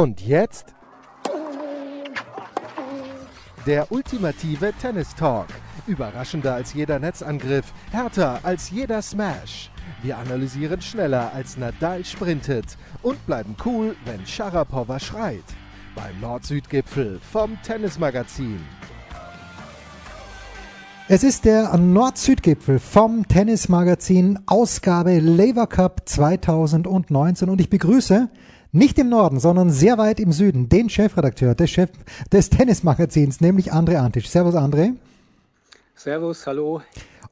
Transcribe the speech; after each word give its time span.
Und 0.00 0.22
jetzt 0.22 0.74
der 3.66 3.92
ultimative 3.92 4.72
Tennis 4.80 5.14
Talk. 5.14 5.48
Überraschender 5.86 6.54
als 6.54 6.72
jeder 6.72 6.98
Netzangriff, 6.98 7.74
härter 7.90 8.40
als 8.42 8.70
jeder 8.70 9.02
Smash. 9.02 9.70
Wir 10.02 10.16
analysieren 10.16 10.80
schneller 10.80 11.30
als 11.34 11.58
Nadal 11.58 12.02
sprintet 12.06 12.78
und 13.02 13.26
bleiben 13.26 13.54
cool, 13.66 13.94
wenn 14.06 14.24
Sharapova 14.26 14.98
schreit. 14.98 15.44
Beim 15.94 16.18
Nord-Süd-Gipfel 16.22 17.20
vom 17.30 17.60
Tennismagazin. 17.62 18.60
Es 21.08 21.22
ist 21.24 21.44
der 21.44 21.76
Nord-Süd-Gipfel 21.76 22.78
vom 22.78 23.28
Tennismagazin 23.28 24.38
Ausgabe 24.46 25.18
Lever 25.18 25.66
Cup 25.66 26.08
2019 26.08 27.50
und 27.50 27.60
ich 27.60 27.68
begrüße 27.68 28.30
nicht 28.72 28.98
im 28.98 29.08
Norden, 29.08 29.40
sondern 29.40 29.70
sehr 29.70 29.98
weit 29.98 30.20
im 30.20 30.32
Süden 30.32 30.68
den 30.68 30.88
Chefredakteur 30.88 31.54
des, 31.54 31.70
Chef 31.70 31.90
des 32.32 32.50
Tennismagazins, 32.50 33.40
nämlich 33.40 33.72
André 33.72 33.96
Antisch. 33.96 34.28
Servus 34.28 34.54
André. 34.54 34.94
Servus, 35.94 36.46
hallo. 36.46 36.82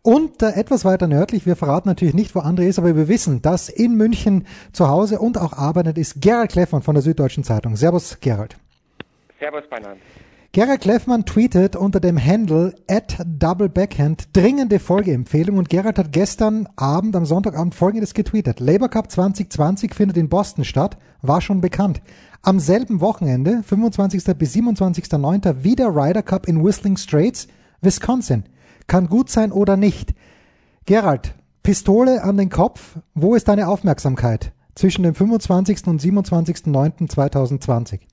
Und 0.02 0.42
äh, 0.42 0.50
etwas 0.52 0.84
weiter 0.84 1.06
nördlich, 1.06 1.46
wir 1.46 1.56
verraten 1.56 1.88
natürlich 1.88 2.14
nicht, 2.14 2.34
wo 2.34 2.40
André 2.40 2.68
ist, 2.68 2.78
aber 2.78 2.94
wir 2.96 3.08
wissen, 3.08 3.42
dass 3.42 3.68
in 3.68 3.94
München 3.94 4.46
zu 4.72 4.88
Hause 4.88 5.18
und 5.18 5.38
auch 5.38 5.52
arbeitet 5.52 5.98
ist 5.98 6.20
Gerald 6.20 6.52
Kleffmann 6.52 6.82
von 6.82 6.94
der 6.94 7.02
Süddeutschen 7.02 7.44
Zeitung. 7.44 7.76
Servus, 7.76 8.18
Gerald. 8.20 8.56
Servus, 9.38 9.64
Beinan. 9.68 9.98
Gerald 10.58 10.80
Kleffmann 10.80 11.24
tweetet 11.24 11.76
unter 11.76 12.00
dem 12.00 12.18
Handle 12.18 12.74
at 12.90 13.18
Double 13.24 13.68
Backhand 13.68 14.30
dringende 14.32 14.80
Folgeempfehlung 14.80 15.56
und 15.56 15.68
Gerald 15.68 16.00
hat 16.00 16.10
gestern 16.10 16.68
Abend, 16.74 17.14
am 17.14 17.26
Sonntagabend 17.26 17.76
folgendes 17.76 18.12
getweetet. 18.12 18.58
Labour 18.58 18.88
Cup 18.88 19.08
2020 19.08 19.94
findet 19.94 20.16
in 20.16 20.28
Boston 20.28 20.64
statt, 20.64 20.98
war 21.22 21.40
schon 21.40 21.60
bekannt. 21.60 22.02
Am 22.42 22.58
selben 22.58 23.00
Wochenende, 23.00 23.62
25. 23.62 24.36
bis 24.36 24.52
27.09. 24.56 25.62
wieder 25.62 25.94
Ryder 25.94 26.24
Cup 26.24 26.48
in 26.48 26.64
Whistling 26.64 26.96
Straits, 26.96 27.46
Wisconsin. 27.80 28.42
Kann 28.88 29.06
gut 29.06 29.30
sein 29.30 29.52
oder 29.52 29.76
nicht. 29.76 30.12
Gerald, 30.86 31.36
Pistole 31.62 32.24
an 32.24 32.36
den 32.36 32.48
Kopf, 32.48 32.98
wo 33.14 33.36
ist 33.36 33.46
deine 33.46 33.68
Aufmerksamkeit 33.68 34.50
zwischen 34.74 35.04
dem 35.04 35.14
25. 35.14 35.86
und 35.86 36.02
27.09.2020? 36.02 38.07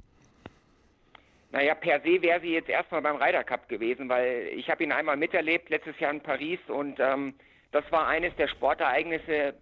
Naja, 1.55 1.73
per 1.73 2.01
se 2.01 2.21
wäre 2.21 2.41
sie 2.41 2.51
jetzt 2.51 2.67
erstmal 2.67 3.01
beim 3.01 3.15
Ryder 3.15 3.45
Cup 3.45 3.69
gewesen, 3.69 4.09
weil 4.09 4.49
ich 4.53 4.69
habe 4.69 4.83
ihn 4.83 4.91
einmal 4.91 5.15
miterlebt, 5.15 5.69
letztes 5.69 5.97
Jahr 6.01 6.11
in 6.11 6.19
Paris 6.19 6.59
und 6.67 6.99
ähm, 6.99 7.33
das 7.71 7.89
war 7.93 8.09
eines 8.09 8.35
der 8.35 8.49
Sportereignisse, 8.49 9.53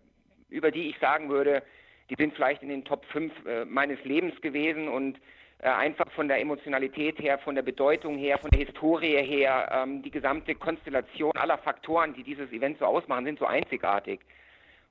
über 0.50 0.72
die 0.72 0.90
ich 0.90 0.98
sagen 0.98 1.30
würde, 1.30 1.62
die 2.10 2.16
sind 2.18 2.34
vielleicht 2.34 2.64
in 2.64 2.70
den 2.70 2.84
Top 2.84 3.06
5 3.12 3.32
äh, 3.46 3.66
meines 3.66 4.04
Lebens 4.06 4.42
gewesen 4.42 4.88
und 4.88 5.20
äh, 5.60 5.70
einfach 5.70 6.12
von 6.14 6.28
der 6.28 6.40
Emotionalität 6.40 7.20
her, 7.20 7.38
von 7.38 7.54
der 7.54 7.62
Bedeutung 7.62 8.18
her, 8.18 8.40
von 8.40 8.50
der 8.50 8.66
Historie 8.66 9.22
her, 9.22 9.70
ähm, 9.72 10.02
die 10.02 10.10
gesamte 10.10 10.56
Konstellation 10.56 11.38
aller 11.38 11.60
Faktoren, 11.60 12.16
die 12.16 12.24
dieses 12.24 12.52
Event 12.52 12.80
so 12.80 12.86
ausmachen, 12.86 13.26
sind 13.26 13.38
so 13.38 13.46
einzigartig. 13.46 14.20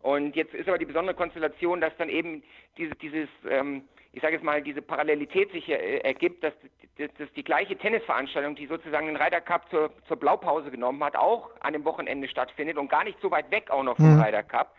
Und 0.03 0.37
jetzt 0.37 0.55
ist 0.55 0.69
aber 0.69 0.79
die 0.79 0.87
besondere 0.87 1.17
Konstellation, 1.17 1.81
dass 1.81 1.97
dann 1.97 2.09
eben 2.09 2.45
diese, 2.79 2.95
dieses, 2.95 3.29
ähm, 3.51 3.89
ich 4.13 4.21
sage 4.21 4.35
jetzt 4.35 4.45
mal, 4.45 4.63
diese 4.63 4.83
Parallelität 4.83 5.51
sich 5.53 5.69
äh, 5.69 5.99
ergibt, 5.99 6.45
dass, 6.45 6.53
dass, 6.99 7.33
die 7.35 7.45
gleiche 7.45 7.77
Tennisveranstaltung, 7.77 8.55
die 8.55 8.67
sozusagen 8.67 9.07
den 9.07 9.17
Ryder 9.17 9.41
Cup 9.41 9.69
zur, 9.71 9.91
zur, 10.07 10.19
Blaupause 10.19 10.71
genommen 10.71 11.03
hat, 11.03 11.17
auch 11.17 11.51
an 11.61 11.73
dem 11.73 11.85
Wochenende 11.85 12.29
stattfindet 12.29 12.77
und 12.77 12.91
gar 12.91 13.05
nicht 13.05 13.19
so 13.23 13.31
weit 13.31 13.51
weg 13.51 13.71
auch 13.71 13.83
noch 13.83 13.97
vom 13.97 14.17
mhm. 14.17 14.23
Ryder 14.23 14.43
Cup. 14.43 14.75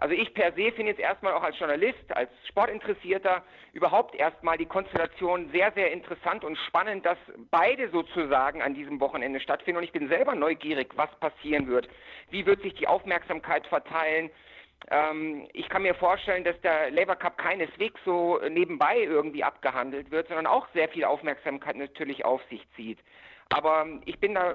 Also 0.00 0.14
ich 0.14 0.32
per 0.32 0.52
se 0.52 0.70
finde 0.70 0.92
jetzt 0.92 1.00
erstmal 1.00 1.32
auch 1.32 1.42
als 1.42 1.58
Journalist, 1.58 2.16
als 2.16 2.30
Sportinteressierter 2.46 3.42
überhaupt 3.72 4.14
erstmal 4.14 4.56
die 4.56 4.66
Konstellation 4.66 5.50
sehr, 5.50 5.72
sehr 5.72 5.90
interessant 5.90 6.44
und 6.44 6.56
spannend, 6.68 7.04
dass 7.04 7.18
beide 7.50 7.90
sozusagen 7.90 8.62
an 8.62 8.74
diesem 8.74 9.00
Wochenende 9.00 9.40
stattfinden. 9.40 9.78
Und 9.78 9.84
ich 9.84 9.92
bin 9.92 10.08
selber 10.08 10.36
neugierig, 10.36 10.92
was 10.94 11.10
passieren 11.18 11.66
wird. 11.66 11.88
Wie 12.30 12.46
wird 12.46 12.62
sich 12.62 12.74
die 12.74 12.86
Aufmerksamkeit 12.86 13.66
verteilen? 13.66 14.30
Ähm, 14.90 15.48
ich 15.52 15.68
kann 15.68 15.82
mir 15.82 15.94
vorstellen, 15.94 16.44
dass 16.44 16.58
der 16.60 16.90
Labour 16.90 17.16
Cup 17.16 17.36
keineswegs 17.38 18.00
so 18.04 18.40
nebenbei 18.48 18.98
irgendwie 18.98 19.44
abgehandelt 19.44 20.10
wird, 20.10 20.28
sondern 20.28 20.46
auch 20.46 20.66
sehr 20.72 20.88
viel 20.88 21.04
Aufmerksamkeit 21.04 21.76
natürlich 21.76 22.24
auf 22.24 22.40
sich 22.48 22.66
zieht. 22.76 22.98
Aber 23.50 23.86
ich 24.04 24.18
bin 24.18 24.34
da, 24.34 24.54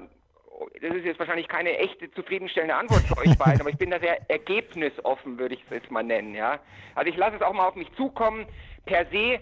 das 0.82 0.96
ist 0.96 1.06
jetzt 1.06 1.20
wahrscheinlich 1.20 1.48
keine 1.48 1.78
echte 1.78 2.12
zufriedenstellende 2.12 2.76
Antwort 2.76 3.02
für 3.02 3.18
euch 3.18 3.38
beiden, 3.38 3.62
aber 3.62 3.70
ich 3.70 3.78
bin 3.78 3.92
da 3.92 4.00
sehr 4.00 4.30
ergebnisoffen, 4.30 5.38
würde 5.38 5.56
ich 5.56 5.64
es 5.66 5.70
jetzt 5.70 5.92
mal 5.92 6.04
nennen. 6.04 6.34
Ja? 6.34 6.60
Also 6.96 7.10
ich 7.10 7.18
lasse 7.18 7.36
es 7.36 7.42
auch 7.42 7.54
mal 7.54 7.68
auf 7.68 7.76
mich 7.76 7.92
zukommen. 7.96 8.46
Per 8.86 9.06
se 9.08 9.40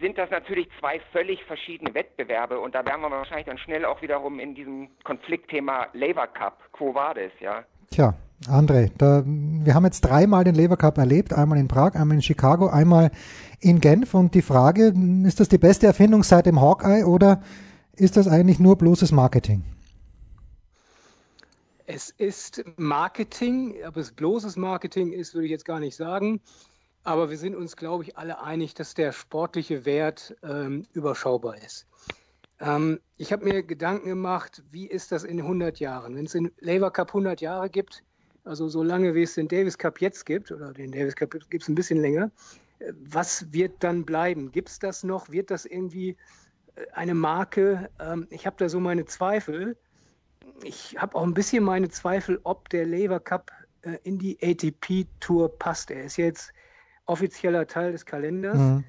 sind 0.00 0.18
das 0.18 0.30
natürlich 0.30 0.68
zwei 0.78 1.00
völlig 1.12 1.42
verschiedene 1.44 1.94
Wettbewerbe 1.94 2.60
und 2.60 2.74
da 2.74 2.86
wären 2.86 3.00
wir 3.00 3.10
wahrscheinlich 3.10 3.46
dann 3.46 3.58
schnell 3.58 3.84
auch 3.84 4.00
wiederum 4.02 4.38
in 4.38 4.54
diesem 4.54 4.88
Konfliktthema 5.02 5.88
Labour 5.92 6.28
Cup. 6.28 6.62
Quo 6.72 6.94
vadis, 6.94 7.32
ja? 7.40 7.64
Tja, 7.90 8.14
André, 8.46 8.90
da, 8.96 9.22
wir 9.26 9.74
haben 9.74 9.84
jetzt 9.84 10.00
dreimal 10.00 10.44
den 10.44 10.54
Lever 10.54 10.78
Cup 10.78 10.96
erlebt, 10.96 11.34
einmal 11.34 11.58
in 11.58 11.68
Prag, 11.68 11.94
einmal 11.94 12.16
in 12.16 12.22
Chicago, 12.22 12.68
einmal 12.68 13.10
in 13.60 13.80
Genf 13.80 14.14
und 14.14 14.34
die 14.34 14.40
Frage, 14.40 14.94
ist 15.26 15.40
das 15.40 15.48
die 15.48 15.58
beste 15.58 15.86
Erfindung 15.86 16.22
seit 16.22 16.46
dem 16.46 16.60
Hawkeye 16.60 17.04
oder 17.04 17.42
ist 17.96 18.16
das 18.16 18.28
eigentlich 18.28 18.58
nur 18.58 18.76
bloßes 18.76 19.12
Marketing? 19.12 19.62
Es 21.86 22.08
ist 22.10 22.64
Marketing, 22.76 23.74
ob 23.86 23.98
es 23.98 24.12
bloßes 24.12 24.56
Marketing 24.56 25.12
ist, 25.12 25.34
würde 25.34 25.46
ich 25.46 25.50
jetzt 25.50 25.64
gar 25.66 25.80
nicht 25.80 25.96
sagen. 25.96 26.40
Aber 27.02 27.30
wir 27.30 27.36
sind 27.36 27.54
uns, 27.54 27.76
glaube 27.76 28.04
ich, 28.04 28.16
alle 28.16 28.42
einig, 28.42 28.74
dass 28.74 28.94
der 28.94 29.12
sportliche 29.12 29.84
Wert 29.84 30.36
ähm, 30.42 30.86
überschaubar 30.92 31.56
ist. 31.56 31.86
Ähm, 32.60 33.00
ich 33.16 33.32
habe 33.32 33.44
mir 33.44 33.62
Gedanken 33.62 34.08
gemacht, 34.08 34.62
wie 34.70 34.86
ist 34.86 35.12
das 35.12 35.24
in 35.24 35.40
100 35.40 35.80
Jahren? 35.80 36.14
Wenn 36.14 36.26
es 36.26 36.32
den 36.32 36.52
Labour 36.60 36.92
Cup 36.92 37.08
100 37.08 37.40
Jahre 37.40 37.70
gibt, 37.70 38.02
also 38.44 38.68
so 38.68 38.82
lange 38.82 39.14
wie 39.14 39.22
es 39.22 39.34
den 39.34 39.48
Davis 39.48 39.78
Cup 39.78 40.00
jetzt 40.00 40.26
gibt, 40.26 40.50
oder 40.50 40.72
den 40.72 40.92
Davis 40.92 41.16
Cup 41.16 41.30
gibt 41.30 41.62
es 41.62 41.68
ein 41.68 41.74
bisschen 41.74 42.00
länger, 42.00 42.30
was 43.02 43.52
wird 43.52 43.72
dann 43.80 44.04
bleiben? 44.04 44.52
Gibt 44.52 44.68
es 44.68 44.78
das 44.78 45.04
noch? 45.04 45.30
Wird 45.30 45.50
das 45.50 45.64
irgendwie 45.64 46.16
äh, 46.76 46.86
eine 46.92 47.14
Marke? 47.14 47.90
Ähm, 47.98 48.26
ich 48.30 48.46
habe 48.46 48.56
da 48.58 48.68
so 48.68 48.80
meine 48.80 49.04
Zweifel. 49.04 49.76
Ich 50.62 50.96
habe 50.98 51.14
auch 51.16 51.22
ein 51.22 51.34
bisschen 51.34 51.64
meine 51.64 51.88
Zweifel, 51.88 52.40
ob 52.44 52.68
der 52.70 52.86
Lever 52.86 53.20
Cup 53.20 53.50
äh, 53.82 53.98
in 54.02 54.18
die 54.18 54.38
ATP 54.42 55.06
Tour 55.20 55.56
passt. 55.58 55.90
Er 55.90 56.04
ist 56.04 56.16
jetzt 56.16 56.52
offizieller 57.06 57.66
Teil 57.66 57.92
des 57.92 58.06
Kalenders. 58.06 58.58
Mhm. 58.58 58.84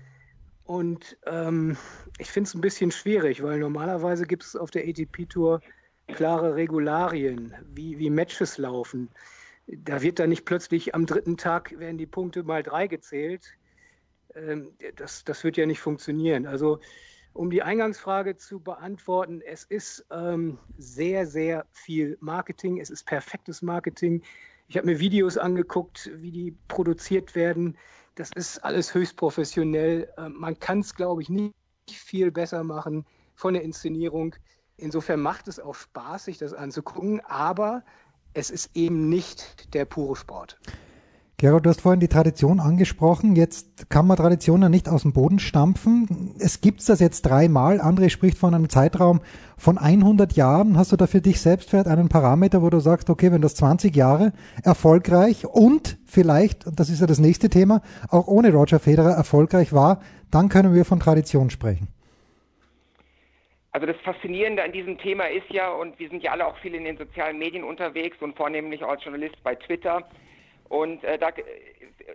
Und 0.63 1.17
ähm, 1.25 1.75
ich 2.17 2.31
finde 2.31 2.47
es 2.47 2.53
ein 2.53 2.61
bisschen 2.61 2.91
schwierig, 2.91 3.43
weil 3.43 3.59
normalerweise 3.59 4.25
gibt 4.25 4.43
es 4.43 4.55
auf 4.55 4.71
der 4.71 4.87
ATP 4.87 5.27
Tour 5.27 5.59
klare 6.07 6.55
Regularien, 6.55 7.53
wie, 7.73 7.97
wie 7.97 8.09
Matches 8.09 8.57
laufen 8.57 9.09
da 9.77 10.01
wird 10.01 10.19
dann 10.19 10.29
nicht 10.29 10.45
plötzlich 10.45 10.95
am 10.95 11.05
dritten 11.05 11.37
Tag 11.37 11.77
werden 11.79 11.97
die 11.97 12.05
Punkte 12.05 12.43
mal 12.43 12.63
drei 12.63 12.87
gezählt. 12.87 13.57
Ähm, 14.35 14.73
das, 14.95 15.23
das 15.23 15.43
wird 15.43 15.57
ja 15.57 15.65
nicht 15.65 15.79
funktionieren. 15.79 16.45
Also 16.45 16.79
um 17.33 17.49
die 17.49 17.63
Eingangsfrage 17.63 18.35
zu 18.37 18.59
beantworten, 18.59 19.41
es 19.41 19.63
ist 19.63 20.05
ähm, 20.11 20.57
sehr, 20.77 21.25
sehr 21.25 21.65
viel 21.71 22.17
Marketing. 22.19 22.79
Es 22.79 22.89
ist 22.89 23.05
perfektes 23.05 23.61
Marketing. 23.61 24.21
Ich 24.67 24.77
habe 24.77 24.87
mir 24.87 24.99
Videos 24.99 25.37
angeguckt, 25.37 26.11
wie 26.15 26.31
die 26.31 26.57
produziert 26.67 27.35
werden. 27.35 27.77
Das 28.15 28.31
ist 28.35 28.59
alles 28.59 28.93
höchst 28.93 29.15
professionell. 29.15 30.11
Ähm, 30.17 30.33
man 30.37 30.59
kann 30.59 30.79
es, 30.79 30.93
glaube 30.93 31.21
ich, 31.21 31.29
nicht 31.29 31.53
viel 31.89 32.31
besser 32.31 32.63
machen 32.63 33.05
von 33.35 33.53
der 33.53 33.63
Inszenierung. 33.63 34.35
Insofern 34.75 35.21
macht 35.21 35.47
es 35.47 35.59
auch 35.59 35.75
Spaß, 35.75 36.25
sich 36.25 36.37
das 36.37 36.53
anzugucken. 36.53 37.21
Aber 37.21 37.83
es 38.33 38.49
ist 38.49 38.69
eben 38.75 39.09
nicht 39.09 39.73
der 39.73 39.85
pure 39.85 40.15
Sport. 40.15 40.59
Gerald, 41.41 41.65
du 41.65 41.71
hast 41.71 41.81
vorhin 41.81 41.99
die 41.99 42.07
Tradition 42.07 42.59
angesprochen. 42.59 43.35
Jetzt 43.35 43.89
kann 43.89 44.05
man 44.05 44.15
Traditionen 44.15 44.69
nicht 44.69 44.87
aus 44.87 45.01
dem 45.01 45.11
Boden 45.11 45.39
stampfen. 45.39 46.35
Es 46.37 46.61
gibt 46.61 46.87
das 46.87 46.99
jetzt 46.99 47.23
dreimal. 47.23 47.81
André 47.81 48.09
spricht 48.09 48.37
von 48.37 48.53
einem 48.53 48.69
Zeitraum 48.69 49.21
von 49.57 49.79
100 49.79 50.33
Jahren. 50.33 50.77
Hast 50.77 50.91
du 50.91 50.97
da 50.97 51.07
für 51.07 51.19
dich 51.19 51.41
selbst 51.41 51.71
vielleicht 51.71 51.87
einen 51.87 52.09
Parameter, 52.09 52.61
wo 52.61 52.69
du 52.69 52.79
sagst, 52.79 53.09
okay, 53.09 53.31
wenn 53.31 53.41
das 53.41 53.55
20 53.55 53.95
Jahre 53.95 54.33
erfolgreich 54.61 55.47
und 55.47 55.97
vielleicht, 56.05 56.67
das 56.79 56.91
ist 56.91 57.01
ja 57.01 57.07
das 57.07 57.17
nächste 57.17 57.49
Thema, 57.49 57.81
auch 58.09 58.27
ohne 58.27 58.53
Roger 58.53 58.77
Federer 58.77 59.13
erfolgreich 59.13 59.73
war, 59.73 59.99
dann 60.29 60.47
können 60.47 60.75
wir 60.75 60.85
von 60.85 60.99
Tradition 60.99 61.49
sprechen. 61.49 61.87
Also 63.73 63.87
das 63.87 63.95
Faszinierende 64.01 64.63
an 64.63 64.73
diesem 64.73 64.97
Thema 64.97 65.29
ist 65.29 65.49
ja, 65.49 65.69
und 65.71 65.97
wir 65.97 66.09
sind 66.09 66.23
ja 66.23 66.31
alle 66.31 66.45
auch 66.45 66.57
viel 66.57 66.75
in 66.75 66.83
den 66.83 66.97
sozialen 66.97 67.37
Medien 67.37 67.63
unterwegs 67.63 68.17
und 68.19 68.35
vornehmlich 68.35 68.83
als 68.83 69.03
Journalist 69.03 69.41
bei 69.43 69.55
Twitter. 69.55 70.09
Und 70.67 71.03
äh, 71.03 71.17
da 71.17 71.29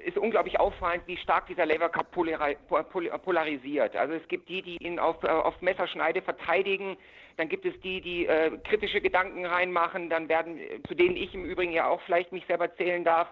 ist 0.05 0.19
unglaublich 0.19 0.61
auffallend, 0.61 1.07
wie 1.07 1.17
stark 1.17 1.47
dieser 1.47 1.67
Labour 1.67 1.89
Cup 1.89 2.11
polarisiert. 2.11 3.97
Also 3.97 4.15
es 4.15 4.29
gibt 4.29 4.49
die, 4.49 4.63
die 4.63 4.77
ihn 4.83 4.99
auf, 4.99 5.23
äh, 5.23 5.29
auf 5.29 5.61
Messerschneide 5.63 6.21
verteidigen, 6.23 6.97
dann 7.39 7.49
gibt 7.49 7.67
es 7.67 7.79
die, 7.81 8.01
die 8.01 8.27
äh, 8.27 8.51
kritische 8.65 9.01
Gedanken 9.01 9.45
reinmachen, 9.45 10.09
dann 10.09 10.29
werden, 10.29 10.59
zu 10.89 10.95
denen 10.95 11.17
ich 11.17 11.35
im 11.35 11.45
Übrigen 11.45 11.73
ja 11.73 11.87
auch 11.87 12.01
vielleicht 12.03 12.33
mich 12.33 12.47
selber 12.47 12.75
zählen 12.77 13.05
darf, 13.05 13.29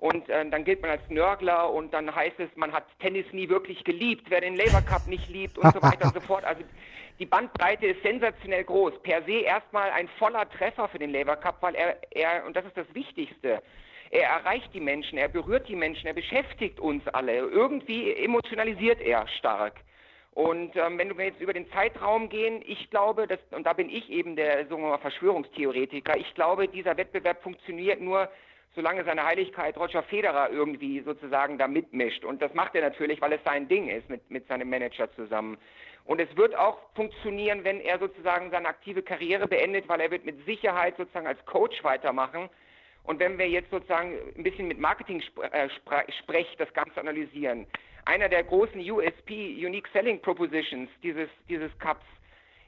und 0.00 0.30
äh, 0.30 0.48
dann 0.48 0.64
gilt 0.64 0.80
man 0.80 0.90
als 0.90 1.02
Nörgler 1.10 1.70
und 1.70 1.92
dann 1.92 2.14
heißt 2.14 2.40
es, 2.40 2.48
man 2.56 2.72
hat 2.72 2.84
Tennis 3.00 3.26
nie 3.32 3.50
wirklich 3.50 3.84
geliebt, 3.84 4.24
wer 4.30 4.40
den 4.40 4.56
Labour 4.56 4.80
Cup 4.80 5.06
nicht 5.06 5.28
liebt 5.28 5.58
und 5.58 5.74
so 5.74 5.82
weiter 5.82 6.06
und 6.06 6.14
so 6.14 6.20
fort. 6.20 6.42
Also 6.42 6.62
die 7.18 7.26
Bandbreite 7.26 7.86
ist 7.86 8.02
sensationell 8.02 8.64
groß. 8.64 8.94
Per 9.02 9.22
se 9.24 9.40
erstmal 9.40 9.90
ein 9.90 10.08
voller 10.18 10.48
Treffer 10.48 10.88
für 10.88 10.98
den 10.98 11.10
Labour 11.12 11.36
Cup, 11.36 11.58
weil 11.60 11.74
er, 11.74 11.98
er, 12.12 12.46
und 12.46 12.56
das 12.56 12.64
ist 12.64 12.78
das 12.78 12.86
Wichtigste, 12.94 13.62
er 14.10 14.28
erreicht 14.28 14.72
die 14.72 14.80
Menschen, 14.80 15.18
er 15.18 15.28
berührt 15.28 15.68
die 15.68 15.76
Menschen, 15.76 16.06
er 16.06 16.14
beschäftigt 16.14 16.80
uns 16.80 17.06
alle. 17.08 17.36
Irgendwie 17.36 18.14
emotionalisiert 18.14 19.02
er 19.02 19.28
stark. 19.28 19.74
Und 20.32 20.74
ähm, 20.76 20.96
wenn 20.96 21.16
wir 21.18 21.26
jetzt 21.26 21.42
über 21.42 21.52
den 21.52 21.70
Zeitraum 21.72 22.30
gehen, 22.30 22.62
ich 22.66 22.88
glaube, 22.88 23.26
dass, 23.26 23.38
und 23.50 23.66
da 23.66 23.74
bin 23.74 23.90
ich 23.90 24.08
eben 24.08 24.34
der 24.34 24.64
mal, 24.70 24.96
Verschwörungstheoretiker, 24.98 26.16
ich 26.16 26.34
glaube, 26.34 26.68
dieser 26.68 26.96
Wettbewerb 26.96 27.42
funktioniert 27.42 28.00
nur, 28.00 28.30
solange 28.74 29.04
seine 29.04 29.24
Heiligkeit 29.24 29.76
Roger 29.76 30.02
Federer 30.02 30.50
irgendwie 30.50 31.00
sozusagen 31.00 31.58
da 31.58 31.66
mitmischt. 31.66 32.24
Und 32.24 32.40
das 32.40 32.54
macht 32.54 32.74
er 32.74 32.82
natürlich, 32.82 33.20
weil 33.20 33.32
es 33.32 33.44
sein 33.44 33.68
Ding 33.68 33.88
ist 33.88 34.08
mit, 34.08 34.30
mit 34.30 34.46
seinem 34.48 34.70
Manager 34.70 35.12
zusammen. 35.14 35.58
Und 36.04 36.20
es 36.20 36.34
wird 36.36 36.56
auch 36.56 36.78
funktionieren, 36.94 37.64
wenn 37.64 37.80
er 37.80 37.98
sozusagen 37.98 38.50
seine 38.50 38.68
aktive 38.68 39.02
Karriere 39.02 39.46
beendet, 39.46 39.88
weil 39.88 40.00
er 40.00 40.10
wird 40.10 40.24
mit 40.24 40.44
Sicherheit 40.46 40.96
sozusagen 40.96 41.26
als 41.26 41.44
Coach 41.46 41.82
weitermachen. 41.84 42.48
Und 43.04 43.18
wenn 43.18 43.38
wir 43.38 43.48
jetzt 43.48 43.70
sozusagen 43.70 44.14
ein 44.36 44.42
bisschen 44.42 44.68
mit 44.68 44.78
Marketing-Sprech 44.78 46.52
äh, 46.52 46.56
das 46.58 46.72
Ganze 46.74 47.00
analysieren, 47.00 47.66
einer 48.04 48.28
der 48.28 48.44
großen 48.44 48.80
USP, 48.80 49.54
Unique 49.64 49.88
Selling 49.92 50.20
Propositions 50.20 50.88
dieses, 51.02 51.28
dieses 51.48 51.76
Cups, 51.78 52.04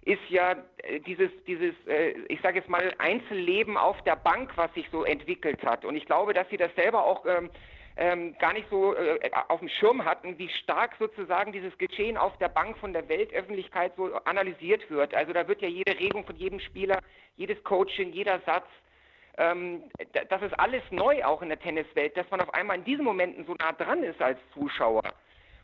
ist 0.04 0.22
ja 0.28 0.56
äh, 0.78 1.00
dieses, 1.00 1.30
dieses 1.46 1.74
äh, 1.86 2.12
ich 2.28 2.40
sage 2.40 2.58
jetzt 2.58 2.68
mal, 2.68 2.92
Einzelleben 2.98 3.76
auf 3.76 4.00
der 4.02 4.16
Bank, 4.16 4.50
was 4.56 4.72
sich 4.74 4.88
so 4.90 5.04
entwickelt 5.04 5.64
hat. 5.64 5.84
Und 5.84 5.96
ich 5.96 6.06
glaube, 6.06 6.34
dass 6.34 6.48
sie 6.50 6.56
das 6.56 6.74
selber 6.74 7.04
auch 7.04 7.24
ähm, 7.26 7.50
ähm, 7.96 8.36
gar 8.38 8.52
nicht 8.52 8.68
so 8.70 8.94
äh, 8.94 9.30
auf 9.48 9.60
dem 9.60 9.68
Schirm 9.68 10.04
hatten, 10.04 10.38
wie 10.38 10.48
stark 10.48 10.96
sozusagen 10.98 11.52
dieses 11.52 11.76
Geschehen 11.78 12.16
auf 12.16 12.36
der 12.38 12.48
Bank 12.48 12.78
von 12.78 12.92
der 12.92 13.08
Weltöffentlichkeit 13.08 13.92
so 13.96 14.12
analysiert 14.24 14.90
wird. 14.90 15.14
Also 15.14 15.32
da 15.32 15.46
wird 15.46 15.62
ja 15.62 15.68
jede 15.68 15.98
Regung 15.98 16.24
von 16.24 16.36
jedem 16.36 16.58
Spieler, 16.60 16.98
jedes 17.36 17.62
Coaching, 17.64 18.12
jeder 18.12 18.40
Satz, 18.40 18.66
ähm, 19.38 19.84
das 20.28 20.42
ist 20.42 20.58
alles 20.58 20.82
neu 20.90 21.24
auch 21.24 21.42
in 21.42 21.48
der 21.48 21.58
Tenniswelt, 21.58 22.16
dass 22.16 22.30
man 22.30 22.40
auf 22.40 22.52
einmal 22.52 22.78
in 22.78 22.84
diesen 22.84 23.04
Momenten 23.04 23.46
so 23.46 23.54
nah 23.54 23.72
dran 23.72 24.02
ist 24.02 24.20
als 24.20 24.38
Zuschauer. 24.52 25.02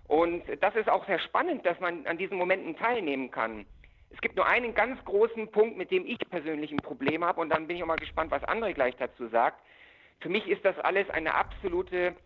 Und 0.06 0.42
das 0.60 0.74
ist 0.74 0.88
auch 0.88 1.04
sehr 1.06 1.18
spannend, 1.18 1.66
dass 1.66 1.78
man 1.80 2.06
an 2.06 2.16
diesen 2.16 2.38
Momenten 2.38 2.76
teilnehmen 2.76 3.30
kann. 3.30 3.66
Es 4.10 4.20
gibt 4.20 4.36
nur 4.36 4.46
einen 4.46 4.74
ganz 4.74 5.02
großen 5.04 5.50
Punkt, 5.50 5.76
mit 5.76 5.90
dem 5.90 6.06
ich 6.06 6.18
persönlich 6.30 6.72
ein 6.72 6.78
Problem 6.78 7.24
habe, 7.24 7.40
und 7.40 7.50
dann 7.50 7.66
bin 7.66 7.76
ich 7.76 7.82
auch 7.82 7.88
mal 7.88 7.96
gespannt, 7.96 8.30
was 8.30 8.42
André 8.44 8.72
gleich 8.72 8.96
dazu 8.96 9.28
sagt. 9.28 9.60
Für 10.20 10.28
mich 10.28 10.48
ist 10.48 10.64
das 10.64 10.78
alles 10.80 11.08
eine 11.10 11.34
absolute 11.34 12.16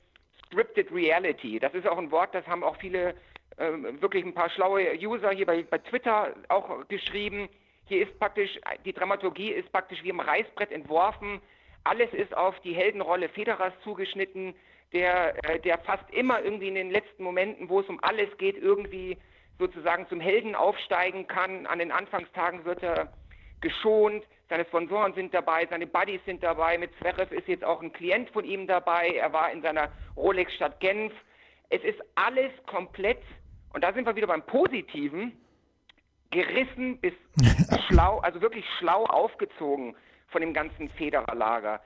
scripted 0.47 0.93
reality. 0.93 1.59
Das 1.59 1.75
ist 1.75 1.87
auch 1.87 1.99
ein 1.99 2.11
Wort, 2.11 2.35
das 2.35 2.47
haben 2.47 2.63
auch 2.63 2.77
viele 2.77 3.15
äh, 3.57 3.73
wirklich 4.01 4.25
ein 4.25 4.35
paar 4.35 4.51
schlaue 4.51 4.95
User 4.99 5.31
hier 5.31 5.47
bei, 5.47 5.63
bei 5.63 5.79
Twitter 5.79 6.35
auch 6.49 6.87
geschrieben. 6.89 7.49
Hier 7.87 8.07
ist 8.07 8.19
praktisch, 8.19 8.59
die 8.85 8.93
Dramaturgie 8.93 9.51
ist 9.51 9.71
praktisch 9.73 10.03
wie 10.03 10.11
im 10.11 10.21
Reißbrett 10.21 10.73
entworfen. 10.73 11.43
Alles 11.85 12.13
ist 12.13 12.35
auf 12.37 12.59
die 12.61 12.75
Heldenrolle 12.75 13.29
Federers 13.29 13.73
zugeschnitten, 13.83 14.55
der, 14.93 15.45
äh, 15.45 15.59
der 15.61 15.79
fast 15.79 16.09
immer 16.13 16.43
irgendwie 16.43 16.69
in 16.69 16.75
den 16.75 16.91
letzten 16.91 17.25
Momenten, 17.25 17.69
wo 17.69 17.81
es 17.81 17.89
um 17.89 18.03
alles 18.03 18.29
geht, 18.39 18.57
irgendwie 18.57 19.19
sozusagen 19.63 20.09
zum 20.09 20.21
Helden 20.21 20.55
aufsteigen 20.55 21.27
kann. 21.27 21.67
An 21.67 21.79
den 21.79 21.93
Anfangstagen 21.93 22.65
wird 22.65 22.83
er 22.83 23.13
geschont, 23.61 24.25
seine 24.49 24.65
Sponsoren 24.67 25.15
sind 25.15 25.33
dabei, 25.33 25.67
seine 25.71 25.87
Buddies 25.87 26.21
sind 26.27 26.43
dabei. 26.43 26.77
Mit 26.77 26.91
Zverev 26.99 27.35
ist 27.35 27.49
jetzt 27.49 27.65
auch 27.65 27.81
ein 27.81 27.93
Klient 27.93 28.29
von 28.31 28.45
ihm 28.45 28.67
dabei. 28.67 29.09
Er 29.09 29.33
war 29.33 29.51
in 29.51 29.63
seiner 29.63 29.91
Rolex-Stadt 30.17 30.81
Genf. 30.81 31.13
Es 31.71 31.83
ist 31.85 32.01
alles 32.17 32.53
komplett, 32.67 33.23
und 33.73 33.83
da 33.83 33.93
sind 33.93 34.05
wir 34.05 34.17
wieder 34.17 34.27
beim 34.27 34.45
Positiven, 34.45 35.33
gerissen 36.31 36.99
bis 36.99 37.15
schlau, 37.89 38.19
also 38.19 38.41
wirklich 38.41 38.65
schlau 38.79 39.05
aufgezogen 39.05 39.97
von 40.29 40.41
dem 40.41 40.53
ganzen 40.53 40.91
Federer-Lager. 40.91 41.81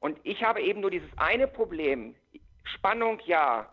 Und 0.00 0.18
ich 0.22 0.44
habe 0.44 0.60
eben 0.60 0.80
nur 0.80 0.90
dieses 0.90 1.10
eine 1.16 1.48
Problem. 1.48 2.14
Spannung 2.64 3.18
ja, 3.24 3.68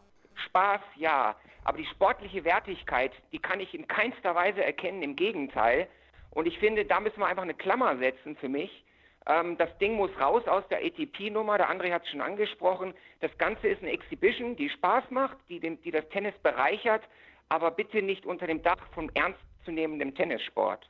Spaß 0.47 0.81
ja, 0.95 1.35
aber 1.63 1.77
die 1.77 1.85
sportliche 1.85 2.43
Wertigkeit, 2.43 3.11
die 3.31 3.39
kann 3.39 3.59
ich 3.59 3.73
in 3.73 3.87
keinster 3.87 4.35
Weise 4.35 4.63
erkennen, 4.63 5.01
im 5.01 5.15
Gegenteil. 5.15 5.87
Und 6.31 6.47
ich 6.47 6.57
finde, 6.59 6.85
da 6.85 6.99
müssen 6.99 7.19
wir 7.19 7.27
einfach 7.27 7.43
eine 7.43 7.53
Klammer 7.53 7.97
setzen 7.97 8.35
für 8.37 8.49
mich. 8.49 8.83
Ähm, 9.25 9.57
das 9.57 9.69
Ding 9.79 9.95
muss 9.95 10.11
raus 10.19 10.47
aus 10.47 10.63
der 10.69 10.79
ATP-Nummer, 10.79 11.57
der 11.57 11.69
André 11.69 11.91
hat 11.91 12.03
es 12.03 12.09
schon 12.09 12.21
angesprochen. 12.21 12.93
Das 13.21 13.31
Ganze 13.37 13.67
ist 13.67 13.81
eine 13.81 13.91
Exhibition, 13.91 14.55
die 14.55 14.69
Spaß 14.69 15.05
macht, 15.11 15.37
die, 15.49 15.59
den, 15.59 15.81
die 15.81 15.91
das 15.91 16.07
Tennis 16.09 16.33
bereichert, 16.41 17.03
aber 17.49 17.71
bitte 17.71 18.01
nicht 18.01 18.25
unter 18.25 18.47
dem 18.47 18.61
Dach 18.63 18.79
von 18.93 19.11
ernstzunehmendem 19.13 20.15
Tennissport. 20.15 20.89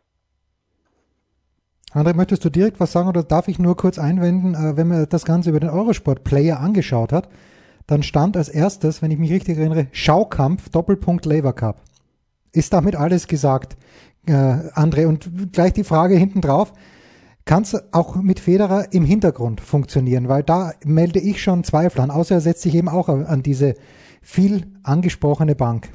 André, 1.92 2.13
möchtest 2.16 2.45
du 2.45 2.50
direkt 2.50 2.80
was 2.80 2.92
sagen 2.92 3.10
oder 3.10 3.24
darf 3.24 3.48
ich 3.48 3.57
nur 3.57 3.75
kurz 3.75 3.98
einwenden, 3.98 4.54
äh, 4.54 4.77
wenn 4.77 4.88
man 4.88 5.10
das 5.10 5.25
Ganze 5.25 5.50
über 5.50 5.60
den 5.60 5.71
Eurosport-Player 5.71 6.60
angeschaut 6.60 7.12
hat, 7.12 7.30
dann 7.89 8.03
stand 8.03 8.38
als 8.38 8.50
erstes, 8.50 9.01
wenn 9.01 9.09
ich 9.09 9.18
mich 9.18 9.31
richtig 9.31 9.57
erinnere, 9.57 9.88
Schaukampf, 9.91 10.69
Doppelpunkt 10.69 11.25
Labour 11.25 11.53
Cup. 11.53 11.81
Ist 12.51 12.74
damit 12.74 12.95
alles 12.95 13.27
gesagt, 13.27 13.77
äh, 14.27 14.31
André? 14.31 15.07
Und 15.07 15.51
gleich 15.53 15.74
die 15.74 15.83
Frage 15.83 16.15
hinten 16.15 16.41
drauf, 16.41 16.74
kann 17.45 17.63
es 17.63 17.75
auch 17.94 18.15
mit 18.18 18.39
Federer 18.39 18.94
im 18.94 19.06
Hintergrund 19.06 19.59
funktionieren? 19.59 20.30
Weil 20.30 20.44
da 20.44 20.74
melde 20.86 21.19
ich 21.19 21.41
schon 21.41 21.63
Zweifel 21.63 22.01
an, 22.01 22.12
außer 22.12 22.36
er 22.36 22.41
setzt 22.41 22.62
sich 22.62 22.75
eben 22.75 22.89
auch 22.89 23.09
an 23.09 23.41
diese 23.41 23.74
viel 24.21 24.68
angesprochene 24.83 25.56
Bank. 25.56 25.89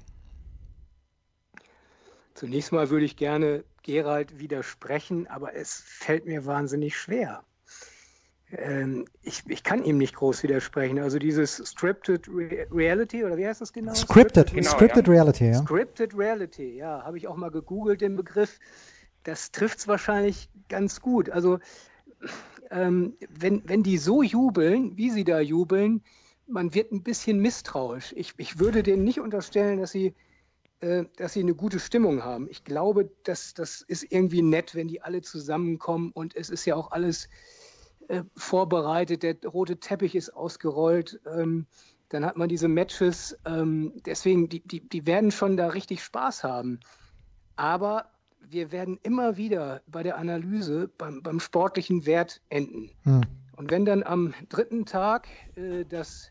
Zunächst 2.35 2.73
mal 2.73 2.91
würde 2.91 3.05
ich 3.05 3.17
gerne 3.17 3.63
Gerald 3.85 4.41
widersprechen, 4.41 5.29
aber 5.29 5.55
es 5.55 5.81
fällt 5.87 6.27
mir 6.27 6.45
wahnsinnig 6.45 6.97
schwer. 6.97 7.45
Ähm, 8.53 9.07
ich, 9.23 9.43
ich 9.49 9.65
kann 9.65 9.83
ihm 9.85 9.99
nicht 9.99 10.15
groß 10.15 10.43
widersprechen. 10.43 10.99
Also 10.99 11.19
dieses 11.19 11.57
Scripted 11.57 12.29
Re 12.29 12.67
Reality, 12.71 13.25
oder 13.25 13.37
wie 13.37 13.47
heißt 13.47 13.61
das 13.61 13.73
genau? 13.73 13.95
Scripted, 13.95 14.49
Scripted, 14.49 14.55
genau, 14.55 14.71
Scripted 14.71 15.07
ja. 15.07 15.13
Reality, 15.13 15.47
ja. 15.47 15.55
Scripted 15.55 16.19
Reality, 16.19 16.77
ja, 16.77 17.03
habe 17.05 17.19
ich 17.19 17.27
auch 17.27 17.37
mal 17.37 17.51
gegoogelt, 17.51 18.01
den 18.01 18.17
Begriff. 18.17 18.59
Das 19.25 19.51
trifft 19.51 19.79
es 19.79 19.89
wahrscheinlich 19.89 20.51
ganz 20.69 21.01
gut. 21.01 21.31
Also 21.31 21.59
ähm, 22.71 23.17
wenn, 23.31 23.63
wenn 23.67 23.83
die 23.83 23.99
so 23.99 24.23
jubeln, 24.23 24.97
wie 24.97 25.11
sie 25.11 25.25
da 25.25 25.41
jubeln, 25.41 26.03
man 26.47 26.75
wird 26.75 26.93
ein 26.93 27.03
bisschen 27.03 27.41
misstrauisch. 27.41 28.13
Ich, 28.17 28.35
ich 28.37 28.59
würde 28.59 28.83
denen 28.83 29.05
nicht 29.05 29.21
unterstellen, 29.21 29.81
dass 29.81 29.93
sie, 29.93 30.15
äh, 30.81 31.05
dass 31.17 31.33
sie 31.33 31.41
eine 31.41 31.55
gute 31.55 31.81
Stimmung 31.81 32.23
haben. 32.23 32.49
Ich 32.51 32.65
glaube, 32.65 33.11
dass, 33.25 33.55
das 33.55 33.81
ist 33.83 34.11
irgendwie 34.11 34.43
nett, 34.43 34.75
wenn 34.75 34.89
die 34.89 35.03
alle 35.03 35.23
zusammenkommen 35.23 36.11
und 36.13 36.37
es 36.37 36.51
ist 36.51 36.67
ja 36.67 36.77
auch 36.77 36.91
alles 36.91 37.29
vorbereitet, 38.37 39.23
der 39.23 39.37
rote 39.47 39.79
Teppich 39.79 40.15
ist 40.15 40.31
ausgerollt. 40.31 41.21
Ähm, 41.27 41.67
dann 42.09 42.25
hat 42.25 42.37
man 42.37 42.49
diese 42.49 42.69
Matches. 42.69 43.37
Ähm, 43.45 43.93
deswegen, 44.07 44.49
die, 44.49 44.61
die, 44.61 44.89
die 44.89 45.07
werden 45.07 45.31
schon 45.31 45.57
da 45.57 45.69
richtig 45.69 46.03
Spaß 46.03 46.45
haben. 46.45 46.81
Aber 47.57 48.11
wir 48.41 48.73
werden 48.73 48.99
immer 49.03 49.37
wieder 49.37 49.83
bei 49.87 50.03
der 50.03 50.19
Analyse 50.19 50.91
beim, 50.99 51.23
beim 51.23 51.41
sportlichen 51.41 52.07
Wert 52.07 52.41
enden. 52.49 52.91
Hm. 53.03 53.23
Und 53.57 53.71
wenn 53.71 53.85
dann 53.85 54.03
am 54.03 54.35
dritten 54.49 54.85
Tag 54.85 55.29
äh, 55.57 55.85
das 55.85 56.31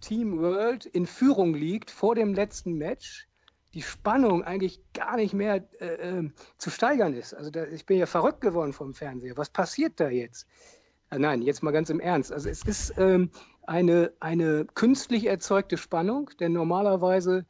Team 0.00 0.38
World 0.38 0.86
in 0.86 1.06
Führung 1.06 1.54
liegt 1.54 1.90
vor 1.90 2.14
dem 2.14 2.34
letzten 2.34 2.74
Match, 2.74 3.28
die 3.74 3.82
Spannung 3.82 4.42
eigentlich 4.42 4.80
gar 4.92 5.16
nicht 5.16 5.32
mehr 5.32 5.64
äh, 5.80 5.86
äh, 5.86 6.30
zu 6.58 6.70
steigern 6.70 7.14
ist. 7.14 7.34
Also 7.34 7.50
da, 7.50 7.64
ich 7.64 7.86
bin 7.86 7.98
ja 7.98 8.06
verrückt 8.06 8.40
geworden 8.40 8.72
vom 8.72 8.94
Fernseher. 8.94 9.36
Was 9.36 9.48
passiert 9.48 9.98
da 9.98 10.10
jetzt? 10.10 10.46
Äh, 11.12 11.18
nein, 11.18 11.42
jetzt 11.42 11.62
mal 11.62 11.70
ganz 11.70 11.90
im 11.90 12.00
Ernst. 12.00 12.32
Also 12.32 12.48
es 12.48 12.62
ist 12.62 12.94
ähm, 12.96 13.30
eine, 13.66 14.12
eine 14.20 14.64
künstlich 14.74 15.26
erzeugte 15.26 15.76
Spannung, 15.76 16.30
denn 16.40 16.52
normalerweise, 16.52 17.44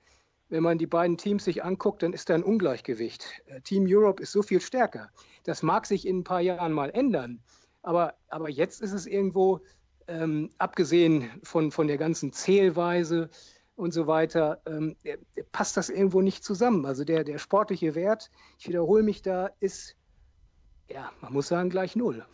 wenn 0.48 0.62
man 0.62 0.78
die 0.78 0.86
beiden 0.86 1.16
Teams 1.16 1.44
sich 1.44 1.64
anguckt, 1.64 2.02
dann 2.02 2.12
ist 2.12 2.28
da 2.28 2.34
ein 2.34 2.42
Ungleichgewicht. 2.42 3.26
Äh, 3.46 3.60
Team 3.60 3.86
Europe 3.86 4.22
ist 4.22 4.32
so 4.32 4.42
viel 4.42 4.60
stärker. 4.60 5.10
Das 5.44 5.62
mag 5.62 5.86
sich 5.86 6.06
in 6.06 6.18
ein 6.18 6.24
paar 6.24 6.40
Jahren 6.40 6.72
mal 6.72 6.90
ändern, 6.90 7.40
aber, 7.82 8.14
aber 8.28 8.50
jetzt 8.50 8.82
ist 8.82 8.92
es 8.92 9.06
irgendwo, 9.06 9.60
ähm, 10.08 10.50
abgesehen 10.58 11.30
von, 11.44 11.70
von 11.70 11.86
der 11.86 11.98
ganzen 11.98 12.32
Zählweise 12.32 13.30
und 13.76 13.92
so 13.92 14.08
weiter, 14.08 14.60
ähm, 14.66 14.96
passt 15.52 15.76
das 15.76 15.88
irgendwo 15.88 16.20
nicht 16.20 16.44
zusammen. 16.44 16.84
Also 16.84 17.04
der, 17.04 17.22
der 17.22 17.38
sportliche 17.38 17.94
Wert, 17.94 18.30
ich 18.58 18.68
wiederhole 18.68 19.04
mich 19.04 19.22
da, 19.22 19.50
ist, 19.60 19.96
ja, 20.90 21.10
man 21.20 21.32
muss 21.32 21.48
sagen, 21.48 21.70
gleich 21.70 21.94
null. 21.96 22.26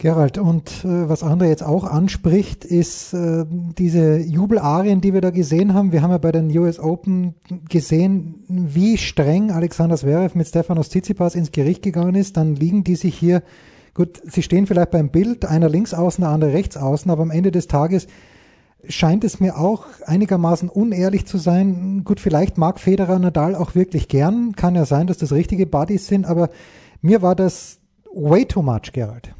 Gerald, 0.00 0.38
und 0.38 0.84
äh, 0.84 1.08
was 1.08 1.24
André 1.24 1.46
jetzt 1.46 1.64
auch 1.64 1.82
anspricht, 1.82 2.64
ist 2.64 3.12
äh, 3.14 3.44
diese 3.48 4.18
Jubelarien, 4.18 5.00
die 5.00 5.12
wir 5.12 5.20
da 5.20 5.30
gesehen 5.30 5.74
haben. 5.74 5.90
Wir 5.90 6.02
haben 6.02 6.12
ja 6.12 6.18
bei 6.18 6.30
den 6.30 6.56
US 6.56 6.78
Open 6.78 7.34
gesehen, 7.68 8.44
wie 8.48 8.96
streng 8.96 9.50
Alexander 9.50 9.96
Zverev 9.96 10.38
mit 10.38 10.46
Stefanos 10.46 10.90
Tsitsipas 10.90 11.34
ins 11.34 11.50
Gericht 11.50 11.82
gegangen 11.82 12.14
ist. 12.14 12.36
Dann 12.36 12.54
liegen 12.54 12.84
die 12.84 12.94
sich 12.94 13.18
hier, 13.18 13.42
gut, 13.92 14.22
sie 14.24 14.44
stehen 14.44 14.68
vielleicht 14.68 14.92
beim 14.92 15.08
Bild, 15.08 15.44
einer 15.44 15.68
links 15.68 15.92
außen, 15.94 16.22
der 16.22 16.30
andere 16.30 16.52
rechts 16.52 16.76
außen, 16.76 17.10
aber 17.10 17.22
am 17.22 17.32
Ende 17.32 17.50
des 17.50 17.66
Tages 17.66 18.06
scheint 18.88 19.24
es 19.24 19.40
mir 19.40 19.58
auch 19.58 19.86
einigermaßen 20.06 20.68
unehrlich 20.68 21.26
zu 21.26 21.38
sein. 21.38 22.04
Gut, 22.04 22.20
vielleicht 22.20 22.56
mag 22.56 22.78
Federer 22.78 23.18
Nadal 23.18 23.56
auch 23.56 23.74
wirklich 23.74 24.06
gern. 24.06 24.52
Kann 24.54 24.76
ja 24.76 24.84
sein, 24.84 25.08
dass 25.08 25.18
das 25.18 25.32
richtige 25.32 25.66
Buddies 25.66 26.06
sind, 26.06 26.24
aber 26.24 26.50
mir 27.02 27.20
war 27.20 27.34
das 27.34 27.80
way 28.14 28.44
too 28.44 28.62
much, 28.62 28.92
Gerald. 28.92 29.34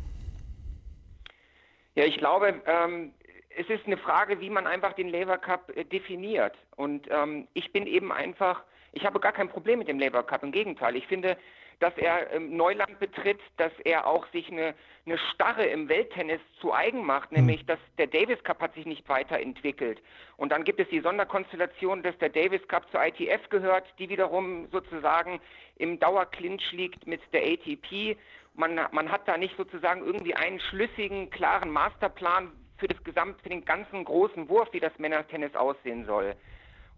Ja, 1.99 2.05
ich 2.05 2.19
glaube, 2.19 2.63
ähm, 2.67 3.13
es 3.57 3.69
ist 3.69 3.85
eine 3.87 3.97
Frage, 3.97 4.41
wie 4.41 4.51
man 4.51 4.69
einfach 4.69 4.93
den 4.93 5.09
Labour 5.09 5.39
Cup 5.39 5.77
äh, 5.77 5.83
definiert. 5.83 6.55
Und 6.77 7.09
ähm, 7.11 7.49
ich 7.55 7.73
bin 7.73 7.89
eben 7.89 8.13
einfach, 8.13 8.63
ich 8.93 9.05
habe 9.05 9.19
gar 9.19 9.33
kein 9.33 9.49
Problem 9.49 9.81
mit 9.81 9.89
dem 9.89 9.99
Labour 9.99 10.23
Cup. 10.23 10.45
Im 10.45 10.53
Gegenteil, 10.53 10.95
ich 10.95 11.09
finde, 11.09 11.37
dass 11.81 11.97
er 11.97 12.33
ähm, 12.33 12.57
Neuland 12.57 12.99
betritt, 12.99 13.41
dass 13.57 13.73
er 13.85 14.07
auch 14.07 14.27
sich 14.33 14.51
eine, 14.51 14.75
eine 15.07 15.19
Starre 15.33 15.65
im 15.65 15.89
Welttennis 15.89 16.41
zu 16.61 16.73
eigen 16.73 17.05
macht, 17.05 17.31
hm. 17.31 17.39
nämlich 17.39 17.65
dass 17.67 17.79
der 17.99 18.07
Davis 18.07 18.43
Cup 18.45 18.61
hat 18.61 18.75
sich 18.75 18.87
nicht 18.87 19.09
weiterentwickelt. 19.09 20.03
Und 20.37 20.51
dann 20.51 20.65
gibt 20.65 20.81
es 20.81 20.89
die 20.89 21.01
Sonderkonstellation, 21.01 22.03
dass 22.03 22.17
der 22.19 22.31
Davis 22.31 22.67
Cup 22.69 22.91
zur 22.91 23.05
ITF 23.05 23.49
gehört, 23.49 23.85
die 23.99 24.09
wiederum 24.09 24.69
sozusagen 24.71 25.41
im 25.77 25.99
Dauerclinch 26.01 26.73
liegt 26.73 27.07
mit 27.07 27.21
der 27.33 27.43
ATP. 27.43 28.17
Man, 28.55 28.81
man 28.91 29.13
hat 29.13 29.29
da 29.29 29.37
nicht 29.37 29.57
sozusagen 29.57 30.05
irgendwie 30.05 30.35
einen 30.35 30.59
schlüssigen, 30.61 31.31
klaren 31.31 31.71
Masterplan 31.71 32.51
für 32.79 32.89
das 32.89 33.03
Gesamt, 33.05 33.41
für 33.43 33.49
den 33.49 33.65
ganzen 33.65 34.05
großen 34.05 34.49
Wurf, 34.49 34.73
wie 34.73 34.81
das 34.81 34.97
Männertennis 34.99 35.55
aussehen 35.55 36.07
soll. 36.07 36.35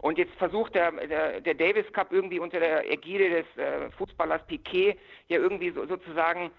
Und 0.01 0.17
jetzt 0.17 0.33
versucht 0.35 0.73
der, 0.73 0.91
der, 0.91 1.41
der, 1.41 1.53
Davis 1.53 1.85
Cup 1.93 2.11
irgendwie 2.11 2.39
unter 2.39 2.59
der 2.59 2.91
Ägide 2.91 3.29
des 3.29 3.57
äh, 3.57 3.91
Fußballers 3.91 4.45
Piquet 4.47 4.97
ja 5.27 5.37
irgendwie 5.37 5.69
so, 5.69 5.85
sozusagen 5.85 6.49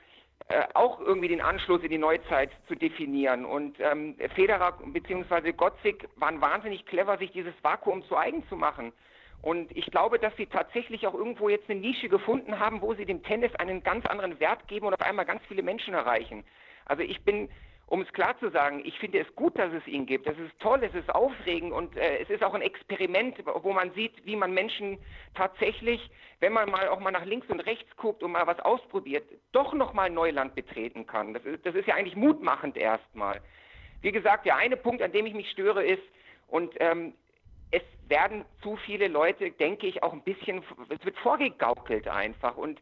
äh, 0.48 0.62
auch 0.74 1.00
irgendwie 1.00 1.26
den 1.26 1.40
Anschluss 1.40 1.82
in 1.82 1.90
die 1.90 1.98
Neuzeit 1.98 2.50
zu 2.68 2.76
definieren. 2.76 3.44
Und 3.44 3.78
ähm, 3.80 4.16
Federer 4.36 4.78
bzw. 4.84 5.52
Gottzig 5.52 6.08
waren 6.16 6.40
wahnsinnig 6.40 6.86
clever, 6.86 7.18
sich 7.18 7.32
dieses 7.32 7.54
Vakuum 7.62 8.04
zu 8.04 8.16
eigen 8.16 8.46
zu 8.48 8.56
machen. 8.56 8.92
Und 9.42 9.76
ich 9.76 9.86
glaube, 9.86 10.20
dass 10.20 10.36
sie 10.36 10.46
tatsächlich 10.46 11.04
auch 11.08 11.14
irgendwo 11.14 11.48
jetzt 11.48 11.68
eine 11.68 11.80
Nische 11.80 12.08
gefunden 12.08 12.60
haben, 12.60 12.80
wo 12.80 12.94
sie 12.94 13.04
dem 13.04 13.24
Tennis 13.24 13.52
einen 13.56 13.82
ganz 13.82 14.06
anderen 14.06 14.38
Wert 14.38 14.68
geben 14.68 14.86
und 14.86 14.94
auf 14.94 15.00
einmal 15.00 15.24
ganz 15.24 15.42
viele 15.48 15.64
Menschen 15.64 15.94
erreichen. 15.94 16.44
Also 16.84 17.02
ich 17.02 17.24
bin 17.24 17.48
um 17.92 18.00
es 18.00 18.12
klar 18.14 18.38
zu 18.38 18.48
sagen, 18.48 18.80
ich 18.86 18.98
finde 18.98 19.18
es 19.18 19.36
gut, 19.36 19.58
dass 19.58 19.70
es 19.70 19.86
ihn 19.86 20.06
gibt. 20.06 20.26
Es 20.26 20.38
ist 20.38 20.58
toll, 20.60 20.82
es 20.82 20.94
ist 20.94 21.14
aufregend 21.14 21.74
und 21.74 21.94
äh, 21.94 22.22
es 22.22 22.30
ist 22.30 22.42
auch 22.42 22.54
ein 22.54 22.62
Experiment, 22.62 23.36
wo 23.44 23.70
man 23.74 23.92
sieht, 23.92 24.14
wie 24.24 24.34
man 24.34 24.54
Menschen 24.54 24.96
tatsächlich, 25.34 26.00
wenn 26.40 26.54
man 26.54 26.70
mal 26.70 26.88
auch 26.88 27.00
mal 27.00 27.10
nach 27.10 27.26
links 27.26 27.50
und 27.50 27.60
rechts 27.60 27.94
guckt 27.98 28.22
und 28.22 28.32
mal 28.32 28.46
was 28.46 28.58
ausprobiert, 28.60 29.24
doch 29.52 29.74
nochmal 29.74 30.08
Neuland 30.08 30.54
betreten 30.54 31.06
kann. 31.06 31.34
Das 31.34 31.44
ist, 31.44 31.66
das 31.66 31.74
ist 31.74 31.86
ja 31.86 31.94
eigentlich 31.94 32.16
mutmachend 32.16 32.78
erstmal. 32.78 33.42
Wie 34.00 34.10
gesagt, 34.10 34.46
der 34.46 34.56
eine 34.56 34.78
Punkt, 34.78 35.02
an 35.02 35.12
dem 35.12 35.26
ich 35.26 35.34
mich 35.34 35.50
störe, 35.50 35.84
ist, 35.84 36.02
und 36.48 36.72
ähm, 36.80 37.12
es 37.72 37.82
werden 38.08 38.46
zu 38.62 38.76
viele 38.86 39.08
Leute, 39.08 39.50
denke 39.50 39.86
ich, 39.86 40.02
auch 40.02 40.14
ein 40.14 40.22
bisschen, 40.22 40.62
es 40.88 41.04
wird 41.04 41.18
vorgegaukelt 41.18 42.08
einfach. 42.08 42.56
Und 42.56 42.80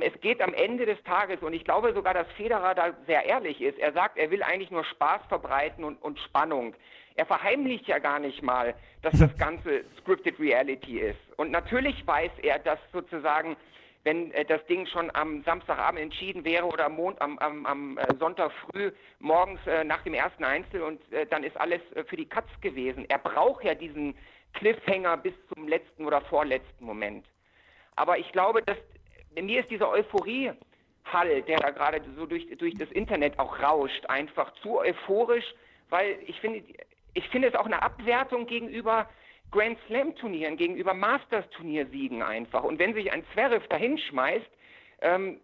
es 0.00 0.20
geht 0.20 0.42
am 0.42 0.54
Ende 0.54 0.86
des 0.86 1.00
Tages, 1.04 1.40
und 1.40 1.52
ich 1.52 1.64
glaube 1.64 1.94
sogar, 1.94 2.12
dass 2.12 2.26
Federer 2.36 2.74
da 2.74 2.94
sehr 3.06 3.24
ehrlich 3.24 3.60
ist. 3.60 3.78
Er 3.78 3.92
sagt, 3.92 4.18
er 4.18 4.30
will 4.30 4.42
eigentlich 4.42 4.72
nur 4.72 4.84
Spaß 4.84 5.22
verbreiten 5.28 5.84
und, 5.84 6.02
und 6.02 6.18
Spannung. 6.20 6.74
Er 7.14 7.26
verheimlicht 7.26 7.86
ja 7.86 7.98
gar 7.98 8.18
nicht 8.18 8.42
mal, 8.42 8.74
dass 9.02 9.18
das 9.18 9.36
Ganze 9.38 9.84
Scripted 10.00 10.40
Reality 10.40 10.98
ist. 10.98 11.20
Und 11.36 11.50
natürlich 11.50 12.06
weiß 12.06 12.32
er, 12.42 12.58
dass 12.58 12.78
sozusagen 12.92 13.56
wenn 14.04 14.32
äh, 14.32 14.44
das 14.44 14.64
Ding 14.66 14.86
schon 14.86 15.10
am 15.14 15.42
Samstagabend 15.42 16.00
entschieden 16.00 16.44
wäre 16.44 16.64
oder 16.64 16.86
am, 16.86 16.94
Mond, 16.94 17.20
am, 17.20 17.38
am, 17.40 17.66
am 17.66 17.98
äh, 17.98 18.06
Sonntag 18.18 18.52
früh 18.52 18.90
morgens 19.18 19.60
äh, 19.66 19.84
nach 19.84 20.02
dem 20.02 20.14
ersten 20.14 20.44
Einzel 20.44 20.82
und 20.82 21.00
dann 21.30 21.44
ist 21.44 21.56
alles 21.56 21.80
für 22.06 22.16
die 22.16 22.28
Katz 22.28 22.48
gewesen. 22.60 23.04
Er 23.08 23.18
braucht 23.18 23.64
ja 23.64 23.74
diesen 23.74 24.14
Cliffhanger 24.54 25.16
bis 25.18 25.34
zum 25.52 25.68
letzten 25.68 26.06
oder 26.06 26.20
vorletzten 26.22 26.84
Moment. 26.84 27.26
Aber 27.96 28.18
ich 28.18 28.30
glaube, 28.32 28.62
dass 28.62 28.78
mir 29.34 29.60
ist 29.60 29.70
dieser 29.70 29.90
Euphorie-Hall, 29.90 31.42
der 31.42 31.58
da 31.58 31.70
gerade 31.70 32.00
so 32.16 32.26
durch, 32.26 32.46
durch 32.58 32.74
das 32.74 32.90
Internet 32.90 33.38
auch 33.38 33.60
rauscht, 33.60 34.06
einfach 34.06 34.52
zu 34.62 34.78
euphorisch, 34.78 35.54
weil 35.90 36.18
ich 36.26 36.40
finde, 36.40 36.62
ich 37.14 37.28
finde 37.28 37.48
es 37.48 37.54
auch 37.54 37.66
eine 37.66 37.82
Abwertung 37.82 38.46
gegenüber 38.46 39.08
Grand 39.50 39.78
Slam 39.86 40.14
Turnieren, 40.16 40.56
gegenüber 40.56 40.92
Masters 40.94 41.48
Turniersiegen 41.50 42.22
einfach. 42.22 42.64
Und 42.64 42.78
wenn 42.78 42.94
sich 42.94 43.12
ein 43.12 43.24
Zverev 43.32 43.66
dahinschmeißt, 43.68 44.46
ähm, 45.00 45.40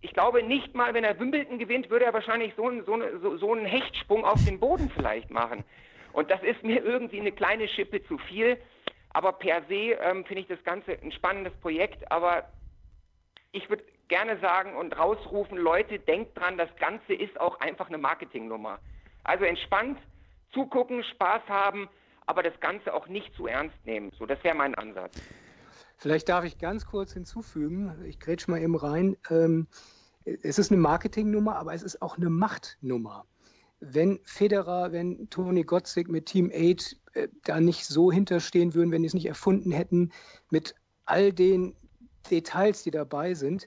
ich 0.00 0.12
glaube 0.12 0.42
nicht 0.42 0.74
mal, 0.74 0.94
wenn 0.94 1.04
er 1.04 1.18
Wimbledon 1.18 1.58
gewinnt, 1.58 1.90
würde 1.90 2.06
er 2.06 2.14
wahrscheinlich 2.14 2.54
so, 2.56 2.70
so, 2.82 3.00
so, 3.20 3.36
so 3.36 3.52
einen 3.52 3.66
Hechtsprung 3.66 4.24
auf 4.24 4.42
den 4.44 4.60
Boden 4.60 4.90
vielleicht 4.94 5.30
machen. 5.30 5.64
Und 6.12 6.30
das 6.30 6.42
ist 6.42 6.62
mir 6.62 6.82
irgendwie 6.82 7.20
eine 7.20 7.32
kleine 7.32 7.68
Schippe 7.68 8.02
zu 8.04 8.18
viel. 8.18 8.56
Aber 9.10 9.32
per 9.32 9.62
se 9.68 9.96
ähm, 10.00 10.24
finde 10.24 10.42
ich 10.42 10.48
das 10.48 10.62
Ganze 10.64 10.98
ein 11.02 11.12
spannendes 11.12 11.54
Projekt. 11.60 12.10
Aber 12.10 12.48
ich 13.52 13.68
würde 13.68 13.84
gerne 14.08 14.38
sagen 14.40 14.74
und 14.76 14.96
rausrufen, 14.98 15.58
Leute, 15.58 15.98
denkt 15.98 16.38
dran, 16.38 16.58
das 16.58 16.68
Ganze 16.78 17.14
ist 17.14 17.38
auch 17.40 17.60
einfach 17.60 17.88
eine 17.88 17.98
Marketingnummer. 17.98 18.78
Also 19.24 19.44
entspannt, 19.44 19.98
zugucken, 20.52 21.04
Spaß 21.04 21.42
haben, 21.48 21.88
aber 22.26 22.42
das 22.42 22.58
Ganze 22.60 22.92
auch 22.92 23.08
nicht 23.08 23.34
zu 23.34 23.46
ernst 23.46 23.76
nehmen. 23.84 24.12
So, 24.18 24.26
das 24.26 24.42
wäre 24.44 24.54
mein 24.54 24.74
Ansatz. 24.74 25.20
Vielleicht 25.96 26.28
darf 26.28 26.44
ich 26.44 26.58
ganz 26.58 26.86
kurz 26.86 27.12
hinzufügen, 27.12 27.92
ich 28.06 28.20
grätsch 28.20 28.48
mal 28.48 28.60
eben 28.60 28.76
rein. 28.76 29.16
Ähm, 29.30 29.66
es 30.24 30.58
ist 30.58 30.70
eine 30.70 30.80
Marketingnummer, 30.80 31.56
aber 31.56 31.74
es 31.74 31.82
ist 31.82 32.02
auch 32.02 32.16
eine 32.16 32.30
Machtnummer. 32.30 33.24
Wenn 33.80 34.20
Federer, 34.24 34.92
wenn 34.92 35.30
Toni 35.30 35.64
Gottzig 35.64 36.08
mit 36.08 36.26
Team 36.26 36.52
8 36.54 36.96
äh, 37.14 37.28
da 37.44 37.60
nicht 37.60 37.84
so 37.86 38.12
hinterstehen 38.12 38.74
würden, 38.74 38.92
wenn 38.92 39.02
die 39.02 39.08
es 39.08 39.14
nicht 39.14 39.26
erfunden 39.26 39.70
hätten, 39.70 40.12
mit 40.50 40.74
all 41.04 41.32
den 41.32 41.74
Details, 42.30 42.82
die 42.82 42.90
dabei 42.90 43.34
sind, 43.34 43.66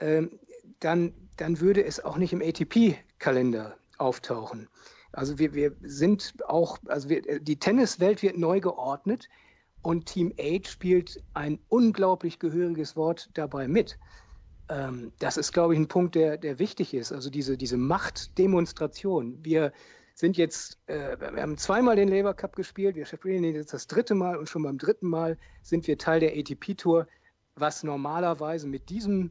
ähm, 0.00 0.38
dann, 0.80 1.12
dann 1.36 1.60
würde 1.60 1.84
es 1.84 2.04
auch 2.04 2.16
nicht 2.16 2.32
im 2.32 2.42
ATP-Kalender 2.42 3.76
auftauchen. 3.98 4.68
Also 5.12 5.38
wir, 5.38 5.54
wir 5.54 5.74
sind 5.82 6.34
auch, 6.46 6.78
also 6.86 7.08
wir, 7.08 7.40
die 7.40 7.58
Tenniswelt 7.58 8.22
wird 8.22 8.36
neu 8.36 8.60
geordnet 8.60 9.28
und 9.82 10.06
Team 10.06 10.32
8 10.38 10.68
spielt 10.68 11.22
ein 11.34 11.58
unglaublich 11.68 12.38
gehöriges 12.38 12.96
Wort 12.96 13.30
dabei 13.34 13.68
mit. 13.68 13.98
Ähm, 14.68 15.12
das 15.18 15.36
ist, 15.36 15.52
glaube 15.52 15.74
ich, 15.74 15.80
ein 15.80 15.88
Punkt, 15.88 16.14
der, 16.14 16.36
der 16.36 16.58
wichtig 16.58 16.94
ist. 16.94 17.12
Also 17.12 17.30
diese, 17.30 17.56
diese 17.56 17.76
Machtdemonstration. 17.76 19.38
Wir 19.42 19.72
sind 20.14 20.36
jetzt, 20.36 20.78
äh, 20.88 21.16
wir 21.18 21.42
haben 21.42 21.56
zweimal 21.56 21.96
den 21.96 22.08
Labour 22.08 22.34
Cup 22.34 22.56
gespielt, 22.56 22.96
wir 22.96 23.06
spielen 23.06 23.44
jetzt 23.44 23.72
das 23.72 23.86
dritte 23.86 24.14
Mal 24.14 24.36
und 24.36 24.48
schon 24.48 24.62
beim 24.62 24.76
dritten 24.76 25.08
Mal 25.08 25.38
sind 25.62 25.86
wir 25.86 25.96
Teil 25.96 26.20
der 26.20 26.36
ATP-Tour 26.36 27.06
was 27.60 27.82
normalerweise 27.82 28.66
mit 28.66 28.88
diesem, 28.90 29.30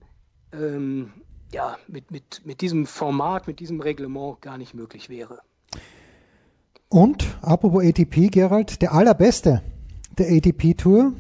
ähm, 0.54 1.12
ja, 1.54 1.78
mit, 1.88 2.12
mit, 2.12 2.42
mit 2.46 2.62
diesem 2.62 2.86
Format, 2.86 3.48
mit 3.48 3.60
diesem 3.60 3.80
Reglement 3.80 4.42
gar 4.42 4.58
nicht 4.58 4.74
möglich 4.74 5.10
wäre. 5.10 5.40
Und, 6.90 7.38
apropos 7.42 7.84
ATP, 7.84 8.30
Gerald, 8.30 8.82
der 8.82 8.94
allerbeste 8.94 9.62
der 10.18 10.32
ATP-Tour 10.32 11.14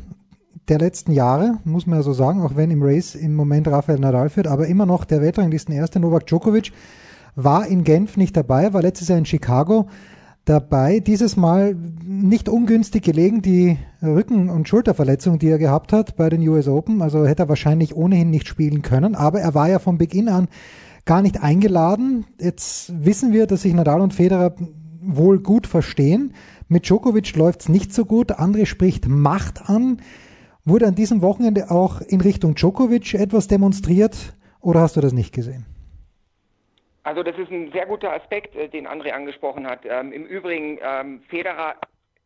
der 0.69 0.79
letzten 0.79 1.11
Jahre, 1.11 1.59
muss 1.63 1.85
man 1.85 1.99
ja 1.99 2.03
so 2.03 2.13
sagen, 2.13 2.41
auch 2.41 2.55
wenn 2.55 2.71
im 2.71 2.83
Race 2.83 3.15
im 3.15 3.35
Moment 3.35 3.67
Rafael 3.67 3.99
Nadal 3.99 4.29
führt, 4.29 4.47
aber 4.47 4.67
immer 4.67 4.85
noch 4.85 5.05
der 5.05 5.21
Weltranglistenerste 5.21 5.99
Novak 5.99 6.27
Djokovic 6.27 6.71
war 7.35 7.67
in 7.67 7.83
Genf 7.83 8.17
nicht 8.17 8.35
dabei, 8.35 8.73
war 8.73 8.81
letztes 8.81 9.07
Jahr 9.07 9.17
in 9.17 9.25
Chicago 9.25 9.87
dabei. 10.49 10.99
Dieses 10.99 11.37
Mal 11.37 11.75
nicht 12.05 12.49
ungünstig 12.49 13.03
gelegen, 13.03 13.41
die 13.41 13.77
Rücken- 14.01 14.49
und 14.49 14.67
Schulterverletzung, 14.67 15.39
die 15.39 15.49
er 15.49 15.57
gehabt 15.57 15.93
hat 15.93 16.15
bei 16.15 16.29
den 16.29 16.47
US 16.47 16.67
Open. 16.67 17.01
Also 17.01 17.25
hätte 17.25 17.43
er 17.43 17.49
wahrscheinlich 17.49 17.95
ohnehin 17.95 18.29
nicht 18.29 18.47
spielen 18.47 18.81
können. 18.81 19.15
Aber 19.15 19.39
er 19.39 19.53
war 19.53 19.69
ja 19.69 19.79
von 19.79 19.97
Beginn 19.97 20.29
an 20.29 20.47
gar 21.05 21.21
nicht 21.21 21.41
eingeladen. 21.41 22.25
Jetzt 22.39 22.93
wissen 23.03 23.33
wir, 23.33 23.47
dass 23.47 23.63
sich 23.63 23.73
Nadal 23.73 24.01
und 24.01 24.13
Federer 24.13 24.55
wohl 25.01 25.39
gut 25.39 25.67
verstehen. 25.67 26.33
Mit 26.67 26.85
Djokovic 26.87 27.35
läuft's 27.35 27.69
nicht 27.69 27.93
so 27.93 28.05
gut. 28.05 28.39
André 28.39 28.65
spricht 28.65 29.07
Macht 29.07 29.69
an. 29.69 30.01
Wurde 30.65 30.87
an 30.87 30.95
diesem 30.95 31.21
Wochenende 31.21 31.71
auch 31.71 32.01
in 32.01 32.19
Richtung 32.19 32.55
Djokovic 32.55 33.13
etwas 33.13 33.47
demonstriert 33.47 34.33
oder 34.59 34.81
hast 34.81 34.97
du 34.97 35.01
das 35.01 35.13
nicht 35.13 35.33
gesehen? 35.33 35.65
Also 37.07 37.23
das 37.23 37.37
ist 37.37 37.49
ein 37.49 37.71
sehr 37.71 37.85
guter 37.85 38.11
Aspekt, 38.11 38.53
äh, 38.53 38.67
den 38.67 38.85
André 38.85 39.11
angesprochen 39.11 39.65
hat. 39.65 39.85
Ähm, 39.85 40.11
Im 40.11 40.25
Übrigen, 40.25 40.77
ähm, 40.81 41.21
Federer 41.29 41.77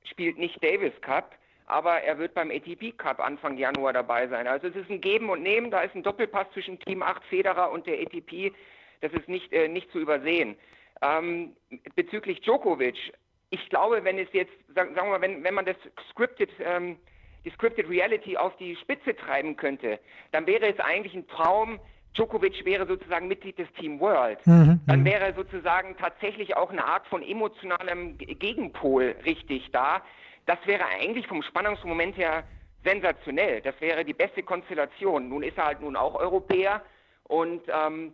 spielt 0.05 0.39
nicht 0.39 0.63
Davis 0.63 0.99
Cup, 1.01 1.35
aber 1.67 2.01
er 2.01 2.17
wird 2.17 2.33
beim 2.33 2.49
ATP 2.49 2.93
Cup 2.97 3.19
Anfang 3.19 3.59
Januar 3.59 3.93
dabei 3.93 4.27
sein. 4.27 4.47
Also 4.47 4.69
es 4.69 4.75
ist 4.75 4.89
ein 4.89 4.99
Geben 4.99 5.29
und 5.29 5.43
Nehmen, 5.43 5.69
da 5.69 5.81
ist 5.81 5.93
ein 5.93 6.01
Doppelpass 6.01 6.47
zwischen 6.53 6.79
Team 6.79 7.03
8 7.03 7.23
Federer 7.25 7.69
und 7.69 7.85
der 7.85 7.99
ATP. 7.99 8.53
Das 9.01 9.13
ist 9.13 9.29
nicht, 9.29 9.53
äh, 9.53 9.67
nicht 9.67 9.91
zu 9.91 9.99
übersehen. 9.99 10.57
Ähm, 11.03 11.55
bezüglich 11.95 12.41
Djokovic, 12.41 13.13
ich 13.51 13.69
glaube, 13.69 14.03
wenn 14.03 14.17
es 14.17 14.29
jetzt, 14.33 14.53
sagen, 14.73 14.95
wir 14.95 15.03
mal, 15.03 15.21
wenn, 15.21 15.43
wenn 15.43 15.53
man 15.53 15.65
das 15.65 15.77
scripted, 16.09 16.49
ähm, 16.59 16.97
die 17.45 17.51
Scripted 17.51 17.87
Reality 17.87 18.35
auf 18.35 18.57
die 18.57 18.75
Spitze 18.77 19.15
treiben 19.15 19.57
könnte, 19.57 19.99
dann 20.31 20.47
wäre 20.47 20.65
es 20.65 20.79
eigentlich 20.79 21.13
ein 21.13 21.27
Traum, 21.27 21.79
Djokovic 22.15 22.65
wäre 22.65 22.85
sozusagen 22.85 23.27
Mitglied 23.27 23.57
des 23.57 23.71
Team 23.73 23.99
World. 23.99 24.45
Mhm, 24.45 24.81
dann 24.85 24.99
mhm. 25.01 25.05
wäre 25.05 25.33
sozusagen 25.33 25.95
tatsächlich 25.97 26.57
auch 26.57 26.69
eine 26.69 26.85
Art 26.85 27.07
von 27.07 27.23
emotionalem 27.23 28.17
Gegenpol 28.17 29.15
richtig 29.25 29.71
da. 29.71 30.01
Das 30.45 30.57
wäre 30.65 30.85
eigentlich 30.85 31.27
vom 31.27 31.41
Spannungsmoment 31.41 32.17
her 32.17 32.43
sensationell. 32.83 33.61
Das 33.61 33.79
wäre 33.79 34.03
die 34.03 34.13
beste 34.13 34.43
Konstellation. 34.43 35.29
Nun 35.29 35.43
ist 35.43 35.57
er 35.57 35.67
halt 35.67 35.81
nun 35.81 35.95
auch 35.95 36.15
Europäer 36.15 36.81
und 37.25 37.61
ähm, 37.67 38.13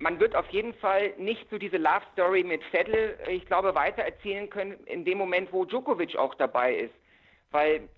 man 0.00 0.20
wird 0.20 0.36
auf 0.36 0.48
jeden 0.50 0.74
Fall 0.74 1.12
nicht 1.16 1.48
so 1.50 1.58
diese 1.58 1.76
Love 1.76 2.02
Story 2.12 2.44
mit 2.44 2.62
Vettel, 2.64 3.18
ich 3.28 3.46
glaube, 3.46 3.74
weiter 3.74 4.02
erzählen 4.02 4.48
können 4.48 4.74
in 4.86 5.04
dem 5.04 5.18
Moment, 5.18 5.52
wo 5.52 5.64
Djokovic 5.64 6.16
auch 6.16 6.34
dabei 6.34 6.74
ist. 6.74 6.94
Weil 7.50 7.88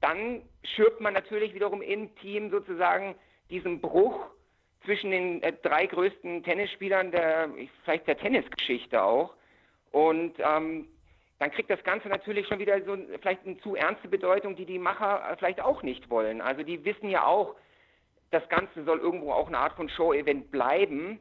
dann 0.00 0.42
schürbt 0.62 1.00
man 1.00 1.14
natürlich 1.14 1.54
wiederum 1.54 1.82
im 1.82 2.14
Team 2.16 2.50
sozusagen 2.50 3.14
diesen 3.50 3.80
Bruch 3.80 4.26
zwischen 4.86 5.10
den 5.10 5.42
äh, 5.42 5.52
drei 5.62 5.86
größten 5.86 6.42
Tennisspielern 6.42 7.10
der, 7.10 7.50
vielleicht 7.84 8.06
der 8.06 8.16
Tennisgeschichte 8.16 9.02
auch. 9.02 9.34
Und 9.92 10.34
ähm, 10.38 10.88
dann 11.38 11.50
kriegt 11.50 11.68
das 11.68 11.82
Ganze 11.84 12.08
natürlich 12.08 12.46
schon 12.48 12.58
wieder 12.58 12.80
so 12.82 12.96
vielleicht 13.20 13.44
eine 13.44 13.58
zu 13.58 13.74
ernste 13.74 14.08
Bedeutung, 14.08 14.56
die 14.56 14.64
die 14.64 14.78
Macher 14.78 15.22
äh, 15.30 15.36
vielleicht 15.36 15.60
auch 15.60 15.82
nicht 15.82 16.08
wollen. 16.08 16.40
Also 16.40 16.62
die 16.62 16.82
wissen 16.84 17.10
ja 17.10 17.26
auch, 17.26 17.56
das 18.30 18.48
Ganze 18.48 18.84
soll 18.84 18.98
irgendwo 18.98 19.32
auch 19.32 19.48
eine 19.48 19.58
Art 19.58 19.74
von 19.74 19.88
Show-Event 19.90 20.50
bleiben. 20.50 21.20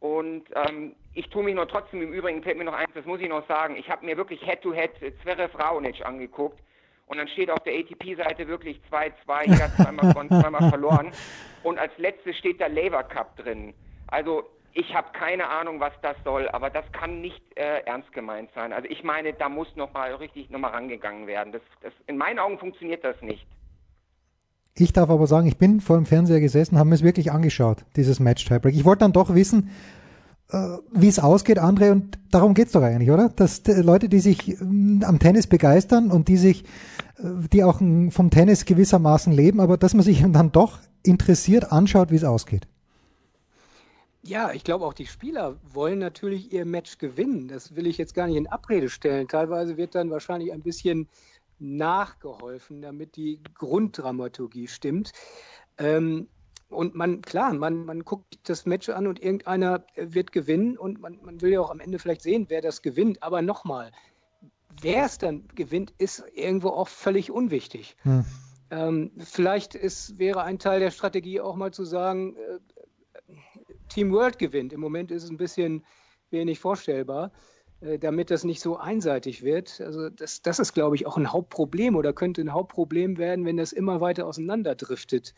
Und 0.00 0.44
ähm, 0.54 0.94
ich 1.14 1.30
tue 1.30 1.42
mich 1.42 1.54
nur 1.54 1.66
trotzdem, 1.66 2.02
im 2.02 2.12
Übrigen 2.12 2.42
fällt 2.42 2.58
mir 2.58 2.64
noch 2.64 2.74
eins, 2.74 2.90
das 2.92 3.06
muss 3.06 3.20
ich 3.20 3.28
noch 3.28 3.46
sagen, 3.48 3.76
ich 3.76 3.88
habe 3.88 4.04
mir 4.04 4.18
wirklich 4.18 4.42
Head-to-Head 4.42 4.90
Zverev 5.22 5.56
Raonic 5.56 6.04
angeguckt 6.04 6.60
und 7.06 7.18
dann 7.18 7.28
steht 7.28 7.50
auf 7.50 7.60
der 7.60 7.74
ATP-Seite 7.74 8.48
wirklich 8.48 8.80
2-2, 8.90 9.50
jeder 9.50 9.74
zweimal 9.76 10.08
gewonnen, 10.10 10.28
zweimal 10.28 10.70
verloren 10.70 11.12
und 11.62 11.78
als 11.78 11.92
letztes 11.98 12.36
steht 12.36 12.60
der 12.60 12.68
Labour 12.68 13.02
Cup 13.04 13.36
drin. 13.36 13.74
Also 14.08 14.44
ich 14.72 14.92
habe 14.94 15.08
keine 15.12 15.48
Ahnung, 15.48 15.78
was 15.80 15.92
das 16.02 16.16
soll, 16.24 16.48
aber 16.48 16.68
das 16.68 16.84
kann 16.92 17.20
nicht 17.20 17.42
äh, 17.56 17.80
ernst 17.84 18.12
gemeint 18.12 18.50
sein. 18.54 18.72
Also 18.72 18.88
ich 18.88 19.04
meine, 19.04 19.32
da 19.32 19.48
muss 19.48 19.68
nochmal 19.76 20.14
richtig 20.14 20.50
nochmal 20.50 20.72
rangegangen 20.72 21.26
werden. 21.26 21.52
Das, 21.52 21.62
das, 21.80 21.92
in 22.06 22.16
meinen 22.16 22.38
Augen 22.38 22.58
funktioniert 22.58 23.04
das 23.04 23.20
nicht. 23.22 23.46
Ich 24.76 24.92
darf 24.92 25.08
aber 25.08 25.28
sagen, 25.28 25.46
ich 25.46 25.56
bin 25.56 25.80
vor 25.80 25.96
dem 25.96 26.06
Fernseher 26.06 26.40
gesessen, 26.40 26.78
habe 26.78 26.88
mir 26.88 26.96
es 26.96 27.04
wirklich 27.04 27.30
angeschaut, 27.30 27.84
dieses 27.94 28.18
Match 28.18 28.44
Tiebreak. 28.44 28.74
Ich 28.74 28.84
wollte 28.84 29.00
dann 29.00 29.12
doch 29.12 29.32
wissen, 29.32 29.70
wie 30.92 31.08
es 31.08 31.18
ausgeht, 31.18 31.58
André, 31.58 31.90
und 31.90 32.18
darum 32.30 32.54
geht 32.54 32.66
es 32.66 32.72
doch 32.72 32.82
eigentlich, 32.82 33.10
oder? 33.10 33.28
Dass 33.28 33.62
die 33.62 33.72
Leute, 33.72 34.08
die 34.08 34.20
sich 34.20 34.60
ähm, 34.60 35.02
am 35.04 35.18
Tennis 35.18 35.46
begeistern 35.46 36.10
und 36.10 36.28
die 36.28 36.36
sich, 36.36 36.64
äh, 37.18 37.48
die 37.52 37.64
auch 37.64 37.78
vom 37.78 38.30
Tennis 38.30 38.64
gewissermaßen 38.64 39.32
leben, 39.32 39.60
aber 39.60 39.76
dass 39.76 39.94
man 39.94 40.04
sich 40.04 40.22
dann 40.22 40.52
doch 40.52 40.78
interessiert 41.02 41.72
anschaut, 41.72 42.10
wie 42.10 42.16
es 42.16 42.24
ausgeht. 42.24 42.66
Ja, 44.22 44.52
ich 44.52 44.64
glaube 44.64 44.86
auch 44.86 44.94
die 44.94 45.06
Spieler 45.06 45.56
wollen 45.72 45.98
natürlich 45.98 46.50
ihr 46.50 46.64
Match 46.64 46.96
gewinnen. 46.96 47.46
Das 47.48 47.76
will 47.76 47.86
ich 47.86 47.98
jetzt 47.98 48.14
gar 48.14 48.26
nicht 48.26 48.36
in 48.36 48.46
Abrede 48.46 48.88
stellen. 48.88 49.28
Teilweise 49.28 49.76
wird 49.76 49.94
dann 49.94 50.10
wahrscheinlich 50.10 50.52
ein 50.52 50.62
bisschen 50.62 51.08
nachgeholfen, 51.58 52.80
damit 52.80 53.16
die 53.16 53.38
Grunddramaturgie 53.54 54.68
stimmt. 54.68 55.12
Ähm, 55.76 56.28
und 56.74 56.94
man, 56.94 57.22
klar, 57.22 57.52
man, 57.54 57.84
man 57.84 58.04
guckt 58.04 58.38
das 58.48 58.66
Match 58.66 58.88
an 58.88 59.06
und 59.06 59.22
irgendeiner 59.22 59.84
wird 59.96 60.32
gewinnen 60.32 60.76
und 60.76 61.00
man, 61.00 61.18
man 61.22 61.40
will 61.40 61.52
ja 61.52 61.60
auch 61.60 61.70
am 61.70 61.80
Ende 61.80 61.98
vielleicht 61.98 62.22
sehen, 62.22 62.46
wer 62.48 62.60
das 62.60 62.82
gewinnt. 62.82 63.22
Aber 63.22 63.42
nochmal, 63.42 63.92
wer 64.80 65.04
es 65.04 65.18
dann 65.18 65.48
gewinnt, 65.54 65.92
ist 65.98 66.24
irgendwo 66.34 66.68
auch 66.68 66.88
völlig 66.88 67.30
unwichtig. 67.30 67.96
Hm. 68.02 68.24
Ähm, 68.70 69.12
vielleicht 69.18 69.74
ist, 69.74 70.18
wäre 70.18 70.42
ein 70.42 70.58
Teil 70.58 70.80
der 70.80 70.90
Strategie 70.90 71.40
auch 71.40 71.56
mal 71.56 71.72
zu 71.72 71.84
sagen, 71.84 72.36
äh, 72.36 73.34
Team 73.88 74.10
World 74.12 74.38
gewinnt. 74.38 74.72
Im 74.72 74.80
Moment 74.80 75.10
ist 75.10 75.24
es 75.24 75.30
ein 75.30 75.36
bisschen 75.36 75.84
wenig 76.30 76.58
vorstellbar, 76.58 77.30
äh, 77.80 77.98
damit 77.98 78.30
das 78.30 78.44
nicht 78.44 78.60
so 78.60 78.76
einseitig 78.76 79.42
wird. 79.42 79.80
Also 79.80 80.08
das, 80.08 80.42
das 80.42 80.58
ist, 80.58 80.72
glaube 80.72 80.96
ich, 80.96 81.06
auch 81.06 81.16
ein 81.16 81.32
Hauptproblem 81.32 81.94
oder 81.96 82.12
könnte 82.12 82.40
ein 82.40 82.52
Hauptproblem 82.52 83.18
werden, 83.18 83.44
wenn 83.44 83.56
das 83.56 83.72
immer 83.72 84.00
weiter 84.00 84.26
auseinanderdriftet. 84.26 85.34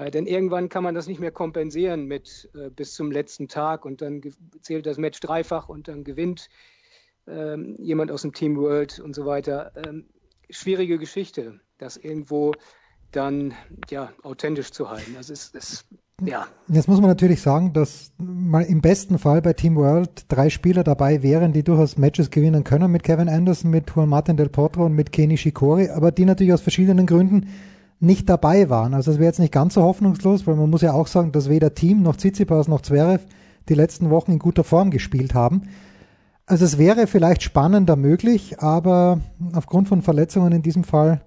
Äh, 0.00 0.10
denn 0.10 0.26
irgendwann 0.26 0.68
kann 0.68 0.84
man 0.84 0.94
das 0.94 1.06
nicht 1.06 1.20
mehr 1.20 1.30
kompensieren 1.30 2.06
mit 2.06 2.48
äh, 2.54 2.70
bis 2.70 2.94
zum 2.94 3.10
letzten 3.10 3.48
Tag 3.48 3.84
und 3.84 4.00
dann 4.02 4.22
zählt 4.62 4.86
das 4.86 4.98
Match 4.98 5.20
dreifach 5.20 5.68
und 5.68 5.88
dann 5.88 6.04
gewinnt 6.04 6.48
ähm, 7.26 7.76
jemand 7.78 8.10
aus 8.10 8.22
dem 8.22 8.32
Team 8.32 8.56
World 8.56 8.98
und 8.98 9.14
so 9.14 9.26
weiter. 9.26 9.72
Ähm, 9.76 10.06
schwierige 10.48 10.98
Geschichte, 10.98 11.60
das 11.78 11.96
irgendwo 11.96 12.52
dann 13.12 13.54
ja 13.90 14.12
authentisch 14.22 14.70
zu 14.70 14.88
halten. 14.88 15.16
Also 15.16 15.32
es 15.32 15.48
ist 15.48 15.86
ja. 16.24 16.46
Jetzt 16.68 16.86
muss 16.86 17.00
man 17.00 17.08
natürlich 17.08 17.40
sagen, 17.40 17.72
dass 17.72 18.12
mal 18.18 18.62
im 18.62 18.82
besten 18.82 19.18
Fall 19.18 19.40
bei 19.40 19.54
Team 19.54 19.76
World 19.76 20.26
drei 20.28 20.50
Spieler 20.50 20.84
dabei 20.84 21.22
wären, 21.22 21.52
die 21.52 21.62
durchaus 21.62 21.96
Matches 21.96 22.30
gewinnen 22.30 22.62
können 22.62 22.90
mit 22.90 23.02
Kevin 23.02 23.28
Anderson, 23.28 23.70
mit 23.70 23.90
Juan 23.94 24.08
Martin 24.08 24.36
Del 24.36 24.50
Potro 24.50 24.84
und 24.84 24.94
mit 24.94 25.12
Kenny 25.12 25.38
Shikori, 25.38 25.88
aber 25.88 26.12
die 26.12 26.26
natürlich 26.26 26.52
aus 26.52 26.60
verschiedenen 26.60 27.06
Gründen 27.06 27.48
nicht 28.00 28.28
dabei 28.28 28.70
waren. 28.70 28.94
Also 28.94 29.12
es 29.12 29.18
wäre 29.18 29.26
jetzt 29.26 29.38
nicht 29.38 29.52
ganz 29.52 29.74
so 29.74 29.82
hoffnungslos, 29.82 30.46
weil 30.46 30.56
man 30.56 30.70
muss 30.70 30.82
ja 30.82 30.92
auch 30.92 31.06
sagen, 31.06 31.32
dass 31.32 31.50
weder 31.50 31.74
Team 31.74 32.02
noch 32.02 32.16
Tsitsipas 32.16 32.66
noch 32.66 32.80
Zverev 32.80 33.24
die 33.68 33.74
letzten 33.74 34.10
Wochen 34.10 34.32
in 34.32 34.38
guter 34.38 34.64
Form 34.64 34.90
gespielt 34.90 35.34
haben. 35.34 35.62
Also 36.46 36.64
es 36.64 36.78
wäre 36.78 37.06
vielleicht 37.06 37.42
spannender 37.42 37.96
möglich, 37.96 38.58
aber 38.58 39.20
aufgrund 39.52 39.86
von 39.86 40.02
Verletzungen 40.02 40.52
in 40.52 40.62
diesem 40.62 40.82
Fall 40.82 41.20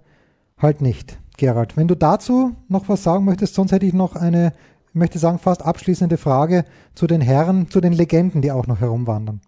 halt 0.57 0.81
nicht. 0.81 1.19
Gerald, 1.37 1.77
wenn 1.77 1.87
du 1.87 1.95
dazu 1.95 2.55
noch 2.67 2.89
was 2.89 3.03
sagen 3.03 3.25
möchtest, 3.25 3.55
sonst 3.55 3.71
hätte 3.71 3.85
ich 3.85 3.93
noch 3.93 4.15
eine, 4.15 4.53
ich 4.89 4.95
möchte 4.95 5.19
sagen, 5.19 5.39
fast 5.39 5.63
abschließende 5.63 6.17
Frage 6.17 6.65
zu 6.95 7.07
den 7.07 7.21
Herren, 7.21 7.69
zu 7.69 7.81
den 7.81 7.93
Legenden, 7.93 8.41
die 8.41 8.51
auch 8.51 8.67
noch 8.67 8.81
herumwandern. 8.81 9.41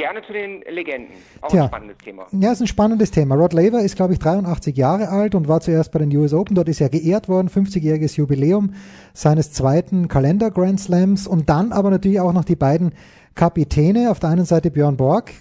Gerne 0.00 0.22
zu 0.22 0.32
den 0.32 0.62
Legenden. 0.62 1.12
Auch 1.42 1.50
Tja, 1.50 1.64
ein 1.64 1.68
spannendes 1.68 1.98
Thema. 1.98 2.26
Ja, 2.32 2.52
ist 2.52 2.60
ein 2.62 2.66
spannendes 2.66 3.10
Thema. 3.10 3.34
Rod 3.34 3.52
Laver 3.52 3.82
ist, 3.82 3.96
glaube 3.96 4.14
ich, 4.14 4.18
83 4.18 4.74
Jahre 4.74 5.10
alt 5.10 5.34
und 5.34 5.46
war 5.46 5.60
zuerst 5.60 5.92
bei 5.92 5.98
den 5.98 6.16
US 6.16 6.32
Open. 6.32 6.54
Dort 6.54 6.70
ist 6.70 6.80
er 6.80 6.88
geehrt 6.88 7.28
worden, 7.28 7.50
50-jähriges 7.50 8.16
Jubiläum 8.16 8.72
seines 9.12 9.52
zweiten 9.52 10.08
Kalender 10.08 10.50
Grand 10.50 10.80
Slams 10.80 11.26
und 11.26 11.50
dann 11.50 11.72
aber 11.72 11.90
natürlich 11.90 12.18
auch 12.18 12.32
noch 12.32 12.46
die 12.46 12.56
beiden 12.56 12.94
Kapitäne. 13.34 14.10
Auf 14.10 14.20
der 14.20 14.30
einen 14.30 14.46
Seite 14.46 14.70
Björn 14.70 14.96
Borg, 14.96 15.32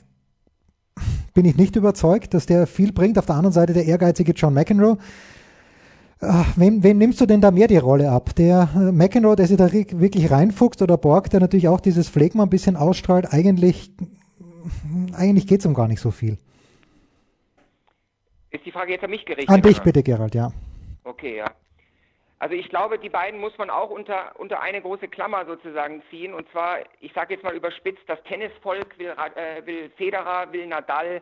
bin 1.34 1.45
ich 1.45 1.56
nicht 1.56 1.78
überzeugt, 1.78 2.34
dass 2.34 2.45
der 2.45 2.67
viel 2.67 2.91
bringt. 2.91 3.17
Auf 3.17 3.28
der 3.28 3.36
anderen 3.36 3.54
Seite 3.54 3.72
der 3.72 3.86
ehrgeizige 3.86 4.34
John 4.34 4.54
McEnroe. 4.54 4.98
Ach, 6.19 6.58
wem, 6.58 6.84
wem 6.84 6.98
nimmst 6.98 7.22
du 7.22 7.26
denn 7.26 7.39
da 7.39 7.50
mehr 7.50 7.67
die 7.67 7.78
Rolle 7.78 8.12
ab? 8.12 8.36
Der 8.36 8.67
äh, 8.76 8.91
McEnroe, 8.91 9.38
der 9.38 9.48
sich 9.48 9.56
da 9.56 9.72
wirklich 9.72 10.30
reinfuchst 10.30 10.82
oder 10.82 10.98
Borg, 10.98 11.30
der 11.30 11.39
natürlich 11.39 11.69
auch 11.69 11.80
dieses 11.80 12.10
Phlegma 12.10 12.43
ein 12.43 12.50
bisschen 12.50 12.76
ausstrahlt? 12.76 13.32
Eigentlich, 13.32 13.93
eigentlich 15.15 15.48
geht 15.48 15.60
es 15.60 15.65
um 15.65 15.74
gar 15.74 15.88
nicht 15.88 16.00
so 16.00 16.12
viel. 16.12 16.38
Ist 18.52 18.65
die 18.65 18.72
Frage 18.72 18.93
jetzt 18.93 19.04
an 19.04 19.12
mich 19.12 19.26
gerichtet? 19.26 19.50
An 19.50 19.62
dich 19.62 19.80
bitte, 19.82 20.02
Gerald, 20.02 20.34
ja. 20.34 20.52
Okay, 21.04 21.38
ja. 21.38 21.52
Also 22.39 22.56
ich 22.56 22.69
glaube, 22.69 22.98
die 22.98 23.10
beiden 23.10 23.39
muss 23.39 23.58
man 23.58 23.69
auch 23.69 23.89
unter, 23.89 24.39
unter 24.39 24.62
eine 24.62 24.82
große 24.82 25.10
Klammer 25.10 25.45
sozusagen 25.45 26.02
ziehen. 26.10 26.34
Und 26.34 26.50
zwar, 26.52 26.80
ich 27.02 27.12
sage 27.13 27.34
jetzt 27.34 27.43
mal 27.43 27.56
überspitzt, 27.56 28.04
das 28.08 28.22
Tennisvolk 28.24 28.98
will, 28.98 29.13
äh, 29.36 29.65
will 29.65 29.89
Federer, 29.98 30.52
will 30.54 30.65
Nadal, 30.65 31.22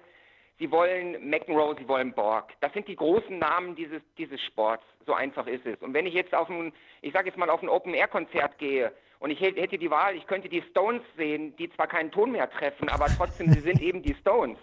sie 0.59 0.69
wollen 0.69 1.27
McEnroe, 1.27 1.75
sie 1.77 1.87
wollen 1.87 2.13
Borg. 2.13 2.53
Das 2.61 2.71
sind 2.73 2.87
die 2.87 2.95
großen 2.95 3.39
Namen 3.39 3.75
dieses, 3.75 4.01
dieses 4.17 4.39
Sports. 4.41 4.83
So 5.07 5.13
einfach 5.13 5.47
ist 5.47 5.65
es. 5.65 5.81
Und 5.81 5.93
wenn 5.93 6.05
ich 6.05 6.13
jetzt 6.13 6.35
auf 6.35 6.49
ein, 6.49 6.71
ich 7.01 7.13
sage 7.13 7.29
jetzt 7.29 7.37
mal 7.37 7.49
auf 7.49 7.63
ein 7.63 7.69
Open-Air-Konzert 7.69 8.57
gehe 8.59 8.91
und 9.19 9.31
ich 9.31 9.39
hätte 9.39 9.77
die 9.77 9.91
Wahl, 9.91 10.15
ich 10.15 10.27
könnte 10.27 10.49
die 10.49 10.63
Stones 10.71 11.01
sehen, 11.15 11.55
die 11.57 11.69
zwar 11.71 11.87
keinen 11.87 12.11
Ton 12.11 12.31
mehr 12.31 12.49
treffen, 12.49 12.89
aber 12.89 13.07
trotzdem, 13.17 13.51
sie 13.51 13.61
sind 13.61 13.81
eben 13.81 14.01
die 14.01 14.15
Stones. 14.15 14.57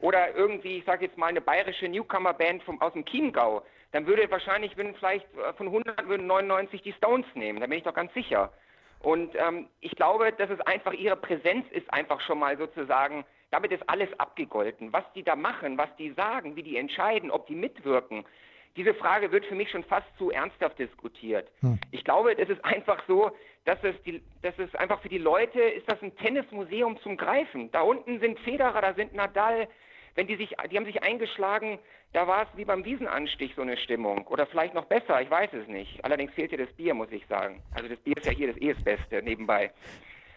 Oder 0.00 0.34
irgendwie, 0.34 0.78
ich 0.78 0.84
sage 0.84 1.06
jetzt 1.06 1.18
mal 1.18 1.26
eine 1.26 1.40
bayerische 1.40 1.88
Newcomer-Band 1.88 2.62
aus 2.80 2.92
dem 2.92 3.04
Chiemgau 3.04 3.62
dann 3.92 4.06
würde 4.06 4.30
wahrscheinlich, 4.30 4.76
würden 4.76 4.94
vielleicht 4.94 5.26
äh, 5.36 5.52
von 5.54 5.66
100 5.66 6.08
würden 6.08 6.26
99 6.26 6.82
die 6.82 6.92
Stones 6.92 7.26
nehmen. 7.34 7.60
Da 7.60 7.66
bin 7.66 7.78
ich 7.78 7.84
doch 7.84 7.94
ganz 7.94 8.12
sicher. 8.14 8.52
Und 9.00 9.34
ähm, 9.36 9.68
ich 9.80 9.92
glaube, 9.92 10.32
dass 10.32 10.50
es 10.50 10.60
einfach 10.60 10.92
ihre 10.92 11.16
Präsenz 11.16 11.66
ist 11.70 11.92
einfach 11.92 12.20
schon 12.20 12.38
mal 12.38 12.58
sozusagen. 12.58 13.24
Damit 13.50 13.72
ist 13.72 13.88
alles 13.88 14.08
abgegolten. 14.18 14.92
Was 14.92 15.04
die 15.14 15.22
da 15.22 15.36
machen, 15.36 15.78
was 15.78 15.88
die 15.96 16.12
sagen, 16.12 16.56
wie 16.56 16.62
die 16.62 16.76
entscheiden, 16.76 17.30
ob 17.30 17.46
die 17.46 17.54
mitwirken. 17.54 18.26
Diese 18.76 18.94
Frage 18.94 19.32
wird 19.32 19.46
für 19.46 19.54
mich 19.54 19.70
schon 19.70 19.84
fast 19.84 20.06
zu 20.18 20.30
ernsthaft 20.30 20.78
diskutiert. 20.78 21.50
Hm. 21.60 21.78
Ich 21.90 22.04
glaube, 22.04 22.38
es 22.38 22.48
ist 22.48 22.64
einfach 22.64 23.02
so, 23.06 23.32
dass 23.64 23.78
es, 23.82 24.00
die, 24.04 24.22
dass 24.42 24.58
es 24.58 24.74
einfach 24.74 25.00
für 25.00 25.08
die 25.08 25.18
Leute 25.18 25.60
ist 25.60 25.90
das 25.90 26.00
ein 26.02 26.16
Tennismuseum 26.16 26.98
zum 27.02 27.16
Greifen. 27.16 27.70
Da 27.72 27.82
unten 27.82 28.20
sind 28.20 28.38
Federer, 28.40 28.80
da 28.80 28.94
sind 28.94 29.14
Nadal, 29.14 29.68
wenn 30.14 30.26
die 30.26 30.36
sich, 30.36 30.54
die 30.70 30.76
haben 30.76 30.86
sich 30.86 31.02
eingeschlagen, 31.02 31.78
da 32.12 32.26
war 32.26 32.42
es 32.42 32.48
wie 32.56 32.64
beim 32.64 32.84
Wiesenanstich 32.84 33.52
so 33.54 33.62
eine 33.62 33.76
Stimmung. 33.76 34.26
Oder 34.28 34.46
vielleicht 34.46 34.74
noch 34.74 34.86
besser, 34.86 35.20
ich 35.20 35.30
weiß 35.30 35.52
es 35.52 35.68
nicht. 35.68 36.04
Allerdings 36.04 36.32
fehlt 36.32 36.50
hier 36.50 36.64
das 36.64 36.74
Bier, 36.74 36.94
muss 36.94 37.12
ich 37.12 37.26
sagen. 37.26 37.62
Also 37.74 37.88
das 37.88 37.98
Bier 37.98 38.16
ist 38.16 38.26
ja 38.26 38.32
hier 38.32 38.48
das 38.48 38.60
eh 38.60 38.72
das 38.72 38.82
Beste 38.82 39.22
nebenbei. 39.22 39.70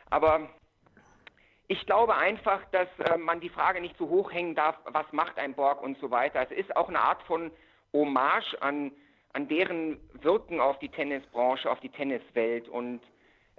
Aber 0.10 0.50
ich 1.68 1.86
glaube 1.86 2.16
einfach, 2.16 2.66
dass 2.72 2.90
äh, 3.00 3.18
man 3.18 3.40
die 3.40 3.50
Frage 3.50 3.80
nicht 3.80 3.98
zu 3.98 4.10
hoch 4.10 4.32
hängen 4.34 4.56
darf, 4.56 4.78
was 4.84 5.06
macht 5.14 5.38
ein 5.38 5.54
Borg 5.54 5.82
und 5.82 5.98
so 6.00 6.12
weiter. 6.12 6.42
Es 6.42 6.52
ist 6.52 6.76
auch 6.76 6.90
eine 6.90 7.00
Art 7.00 7.24
von 7.24 7.50
Hommage 7.94 8.56
an, 8.62 8.92
an 9.34 9.48
deren 9.48 10.00
Wirken 10.22 10.60
auf 10.60 10.80
die 10.80 10.90
Tennisbranche, 10.90 11.70
auf 11.70 11.80
die 11.80 11.90
Tenniswelt 11.90 12.68
und 12.70 13.02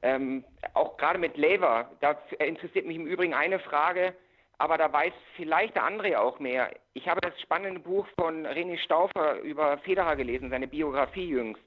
ähm, 0.03 0.45
auch 0.75 0.97
gerade 0.97 1.19
mit 1.19 1.37
Lever, 1.37 1.91
da 2.01 2.19
interessiert 2.39 2.87
mich 2.87 2.97
im 2.97 3.07
Übrigen 3.07 3.35
eine 3.35 3.61
Frage, 3.61 4.15
aber 4.59 4.77
da 4.77 4.93
weiß 4.93 5.13
vielleicht 5.37 5.77
der 5.77 5.85
André 5.85 6.17
auch 6.17 6.39
mehr. 6.39 6.73
Ich 6.95 7.09
habe 7.09 7.21
das 7.21 7.41
spannende 7.41 7.81
Buch 7.81 8.07
von 8.19 8.47
René 8.47 8.79
Stauffer 8.79 9.41
über 9.41 9.79
Federer 9.79 10.17
gelesen, 10.17 10.51
seine 10.51 10.69
Biografie 10.69 11.29
jüngst. 11.29 11.63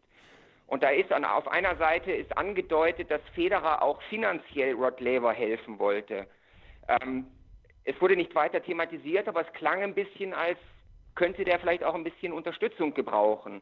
Und 0.67 0.83
da 0.83 0.89
ist 0.89 1.11
an, 1.11 1.25
auf 1.25 1.47
einer 1.47 1.75
Seite 1.77 2.11
ist 2.11 2.35
angedeutet, 2.37 3.11
dass 3.11 3.21
Federer 3.33 3.81
auch 3.81 4.01
finanziell 4.03 4.73
Rod 4.73 4.99
Laver 4.99 5.31
helfen 5.31 5.77
wollte. 5.79 6.27
Ähm, 6.87 7.27
es 7.83 7.99
wurde 8.01 8.15
nicht 8.15 8.33
weiter 8.33 8.61
thematisiert, 8.63 9.27
aber 9.27 9.41
es 9.41 9.53
klang 9.53 9.81
ein 9.81 9.93
bisschen, 9.93 10.33
als 10.33 10.57
könnte 11.15 11.43
der 11.43 11.59
vielleicht 11.59 11.83
auch 11.83 11.95
ein 11.95 12.03
bisschen 12.03 12.33
Unterstützung 12.33 12.93
gebrauchen. 12.93 13.61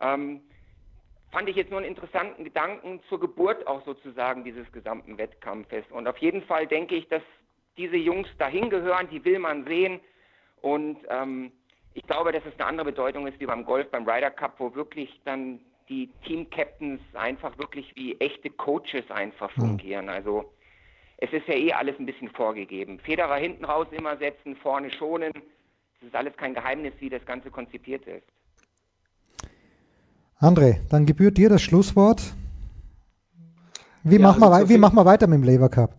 Ähm, 0.00 0.40
fand 1.30 1.48
ich 1.48 1.56
jetzt 1.56 1.70
nur 1.70 1.80
einen 1.80 1.88
interessanten 1.88 2.44
Gedanken 2.44 3.00
zur 3.08 3.20
Geburt 3.20 3.66
auch 3.66 3.84
sozusagen 3.84 4.44
dieses 4.44 4.70
gesamten 4.72 5.18
Wettkampfes. 5.18 5.84
Und 5.90 6.06
auf 6.08 6.18
jeden 6.18 6.42
Fall 6.42 6.66
denke 6.66 6.96
ich, 6.96 7.08
dass 7.08 7.22
diese 7.76 7.96
Jungs 7.96 8.28
dahin 8.38 8.70
gehören, 8.70 9.08
die 9.10 9.24
will 9.24 9.38
man 9.38 9.64
sehen. 9.64 10.00
Und 10.60 10.98
ähm, 11.08 11.52
ich 11.94 12.02
glaube, 12.04 12.32
dass 12.32 12.44
es 12.44 12.54
eine 12.54 12.66
andere 12.66 12.86
Bedeutung 12.86 13.26
ist 13.26 13.38
wie 13.40 13.46
beim 13.46 13.64
Golf, 13.64 13.88
beim 13.90 14.08
Ryder 14.08 14.30
Cup, 14.30 14.54
wo 14.58 14.74
wirklich 14.74 15.20
dann 15.24 15.60
die 15.88 16.08
Team-Captains 16.24 17.00
einfach 17.14 17.56
wirklich 17.58 17.94
wie 17.96 18.18
echte 18.20 18.50
Coaches 18.50 19.10
einfach 19.10 19.54
hm. 19.56 19.62
fungieren. 19.62 20.08
Also 20.08 20.52
es 21.18 21.32
ist 21.32 21.48
ja 21.48 21.54
eh 21.54 21.72
alles 21.72 21.98
ein 21.98 22.06
bisschen 22.06 22.28
vorgegeben. 22.30 23.00
Federer 23.00 23.36
hinten 23.36 23.64
raus 23.64 23.86
immer 23.90 24.16
setzen, 24.16 24.56
vorne 24.56 24.90
schonen. 24.90 25.32
Es 26.00 26.08
ist 26.08 26.14
alles 26.14 26.36
kein 26.36 26.54
Geheimnis, 26.54 26.94
wie 27.00 27.10
das 27.10 27.24
Ganze 27.26 27.50
konzipiert 27.50 28.06
ist. 28.06 28.24
André, 30.40 30.78
dann 30.88 31.04
gebührt 31.06 31.36
dir 31.36 31.48
das 31.48 31.62
Schlusswort. 31.62 32.22
Wie, 34.04 34.16
ja, 34.16 34.22
machen, 34.22 34.42
also 34.44 34.68
wir, 34.68 34.74
wie 34.74 34.78
machen 34.78 34.94
wir 34.94 35.04
weiter 35.04 35.26
mit 35.26 35.40
dem 35.40 35.42
Labour 35.42 35.68
Cup? 35.68 35.96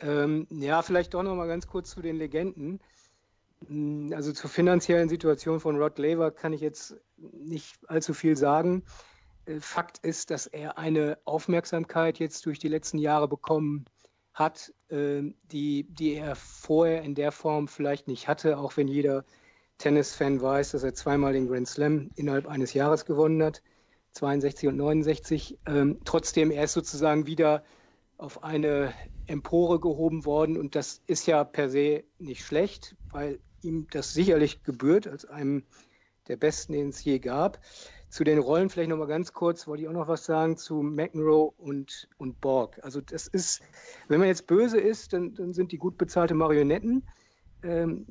Ähm, 0.00 0.46
ja, 0.50 0.80
vielleicht 0.80 1.12
doch 1.12 1.22
noch 1.22 1.34
mal 1.34 1.46
ganz 1.46 1.66
kurz 1.66 1.90
zu 1.90 2.00
den 2.00 2.16
Legenden. 2.16 2.80
Hm, 3.68 4.12
also 4.14 4.32
zur 4.32 4.48
finanziellen 4.48 5.10
Situation 5.10 5.60
von 5.60 5.76
Rod 5.76 5.98
Laver 5.98 6.30
kann 6.30 6.54
ich 6.54 6.62
jetzt 6.62 6.96
nicht 7.18 7.78
allzu 7.88 8.14
viel 8.14 8.36
sagen. 8.36 8.82
Äh, 9.44 9.60
Fakt 9.60 9.98
ist, 9.98 10.30
dass 10.30 10.46
er 10.46 10.78
eine 10.78 11.18
Aufmerksamkeit 11.26 12.18
jetzt 12.18 12.46
durch 12.46 12.58
die 12.58 12.68
letzten 12.68 12.96
Jahre 12.96 13.28
bekommen 13.28 13.84
hat, 14.32 14.72
ähm, 14.90 15.34
die, 15.50 15.84
die 15.84 16.14
er 16.14 16.36
vorher 16.36 17.02
in 17.02 17.14
der 17.14 17.32
Form 17.32 17.68
vielleicht 17.68 18.08
nicht 18.08 18.28
hatte, 18.28 18.58
auch 18.58 18.76
wenn 18.76 18.88
jeder 18.88 19.24
Tennisfan 19.78 20.40
weiß, 20.40 20.72
dass 20.72 20.82
er 20.82 20.94
zweimal 20.94 21.32
den 21.32 21.48
Grand 21.48 21.68
Slam 21.68 22.10
innerhalb 22.16 22.46
eines 22.46 22.74
Jahres 22.74 23.06
gewonnen 23.06 23.42
hat, 23.42 23.62
62 24.12 24.68
und 24.68 24.76
69. 24.76 25.58
Ähm, 25.66 26.00
trotzdem, 26.04 26.50
er 26.50 26.64
ist 26.64 26.74
sozusagen 26.74 27.26
wieder 27.26 27.64
auf 28.18 28.44
eine 28.44 28.92
Empore 29.26 29.80
gehoben 29.80 30.26
worden 30.26 30.58
und 30.58 30.74
das 30.74 31.00
ist 31.06 31.26
ja 31.26 31.44
per 31.44 31.70
se 31.70 32.04
nicht 32.18 32.44
schlecht, 32.44 32.96
weil 33.10 33.40
ihm 33.62 33.86
das 33.90 34.12
sicherlich 34.12 34.62
gebührt 34.62 35.06
als 35.06 35.24
einem 35.24 35.64
der 36.28 36.36
besten, 36.36 36.72
den 36.74 36.90
es 36.90 37.02
je 37.02 37.18
gab. 37.18 37.58
Zu 38.10 38.24
den 38.24 38.40
Rollen 38.40 38.68
vielleicht 38.68 38.90
noch 38.90 38.96
mal 38.96 39.06
ganz 39.06 39.32
kurz, 39.32 39.68
wollte 39.68 39.84
ich 39.84 39.88
auch 39.88 39.92
noch 39.92 40.08
was 40.08 40.24
sagen 40.24 40.56
zu 40.56 40.82
McEnroe 40.82 41.52
und, 41.56 42.08
und 42.18 42.40
Borg. 42.40 42.78
Also 42.82 43.00
das 43.00 43.28
ist, 43.28 43.62
wenn 44.08 44.18
man 44.18 44.28
jetzt 44.28 44.48
böse 44.48 44.80
ist, 44.80 45.12
dann, 45.12 45.34
dann 45.34 45.54
sind 45.54 45.70
die 45.70 45.78
gut 45.78 45.96
bezahlte 45.96 46.34
Marionetten. 46.34 47.06
Ähm, 47.62 48.06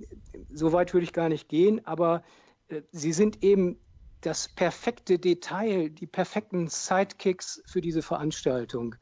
so 0.53 0.71
weit 0.71 0.93
würde 0.93 1.03
ich 1.03 1.11
gar 1.11 1.27
nicht 1.27 1.49
gehen, 1.49 1.85
aber 1.85 2.23
äh, 2.69 2.81
sie 2.91 3.11
sind 3.11 3.43
eben 3.43 3.77
das 4.21 4.47
perfekte 4.47 5.19
Detail, 5.19 5.89
die 5.89 6.07
perfekten 6.07 6.69
Sidekicks 6.69 7.61
für 7.65 7.81
diese 7.81 8.01
Veranstaltung. 8.01 8.95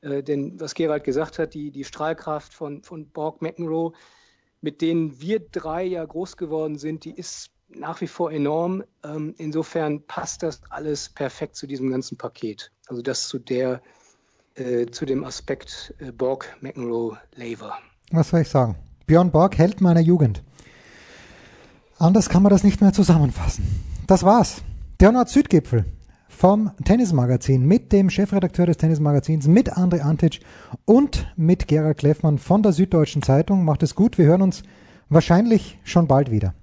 Äh, 0.00 0.22
denn 0.22 0.60
was 0.60 0.74
Gerald 0.74 1.02
gesagt 1.02 1.40
hat, 1.40 1.54
die, 1.54 1.72
die 1.72 1.84
Strahlkraft 1.84 2.54
von, 2.54 2.84
von 2.84 3.10
Borg 3.10 3.42
McEnroe, 3.42 3.92
mit 4.60 4.80
denen 4.80 5.20
wir 5.20 5.40
drei 5.40 5.84
ja 5.84 6.04
groß 6.04 6.36
geworden 6.36 6.78
sind, 6.78 7.04
die 7.04 7.14
ist 7.16 7.50
nach 7.78 8.00
wie 8.00 8.06
vor 8.06 8.32
enorm. 8.32 8.82
Ähm, 9.04 9.34
insofern 9.38 10.02
passt 10.06 10.42
das 10.42 10.60
alles 10.70 11.08
perfekt 11.08 11.56
zu 11.56 11.66
diesem 11.66 11.90
ganzen 11.90 12.16
Paket. 12.16 12.72
Also 12.86 13.02
das 13.02 13.28
zu 13.28 13.38
der, 13.38 13.80
äh, 14.54 14.86
zu 14.86 15.06
dem 15.06 15.24
Aspekt 15.24 15.94
äh, 15.98 16.12
Borg, 16.12 16.56
McEnroe, 16.60 17.18
Laver. 17.34 17.74
Was 18.10 18.30
soll 18.30 18.40
ich 18.40 18.48
sagen? 18.48 18.76
Björn 19.06 19.30
Borg, 19.30 19.58
Held 19.58 19.80
meiner 19.80 20.00
Jugend. 20.00 20.42
Anders 21.98 22.28
kann 22.28 22.42
man 22.42 22.50
das 22.50 22.62
nicht 22.62 22.80
mehr 22.80 22.92
zusammenfassen. 22.92 23.64
Das 24.06 24.22
war's. 24.22 24.62
Der 25.00 25.12
Nord-Süd-Gipfel 25.12 25.84
vom 26.28 26.70
Tennismagazin 26.84 27.64
mit 27.64 27.92
dem 27.92 28.10
Chefredakteur 28.10 28.66
des 28.66 28.76
Tennismagazins, 28.76 29.46
mit 29.46 29.76
André 29.76 30.00
Antic 30.00 30.40
und 30.84 31.26
mit 31.36 31.66
Gerald 31.68 31.98
Kleffmann 31.98 32.38
von 32.38 32.62
der 32.62 32.72
Süddeutschen 32.72 33.22
Zeitung. 33.22 33.64
Macht 33.64 33.82
es 33.82 33.94
gut. 33.94 34.18
Wir 34.18 34.26
hören 34.26 34.42
uns 34.42 34.62
wahrscheinlich 35.08 35.78
schon 35.84 36.06
bald 36.06 36.30
wieder. 36.30 36.54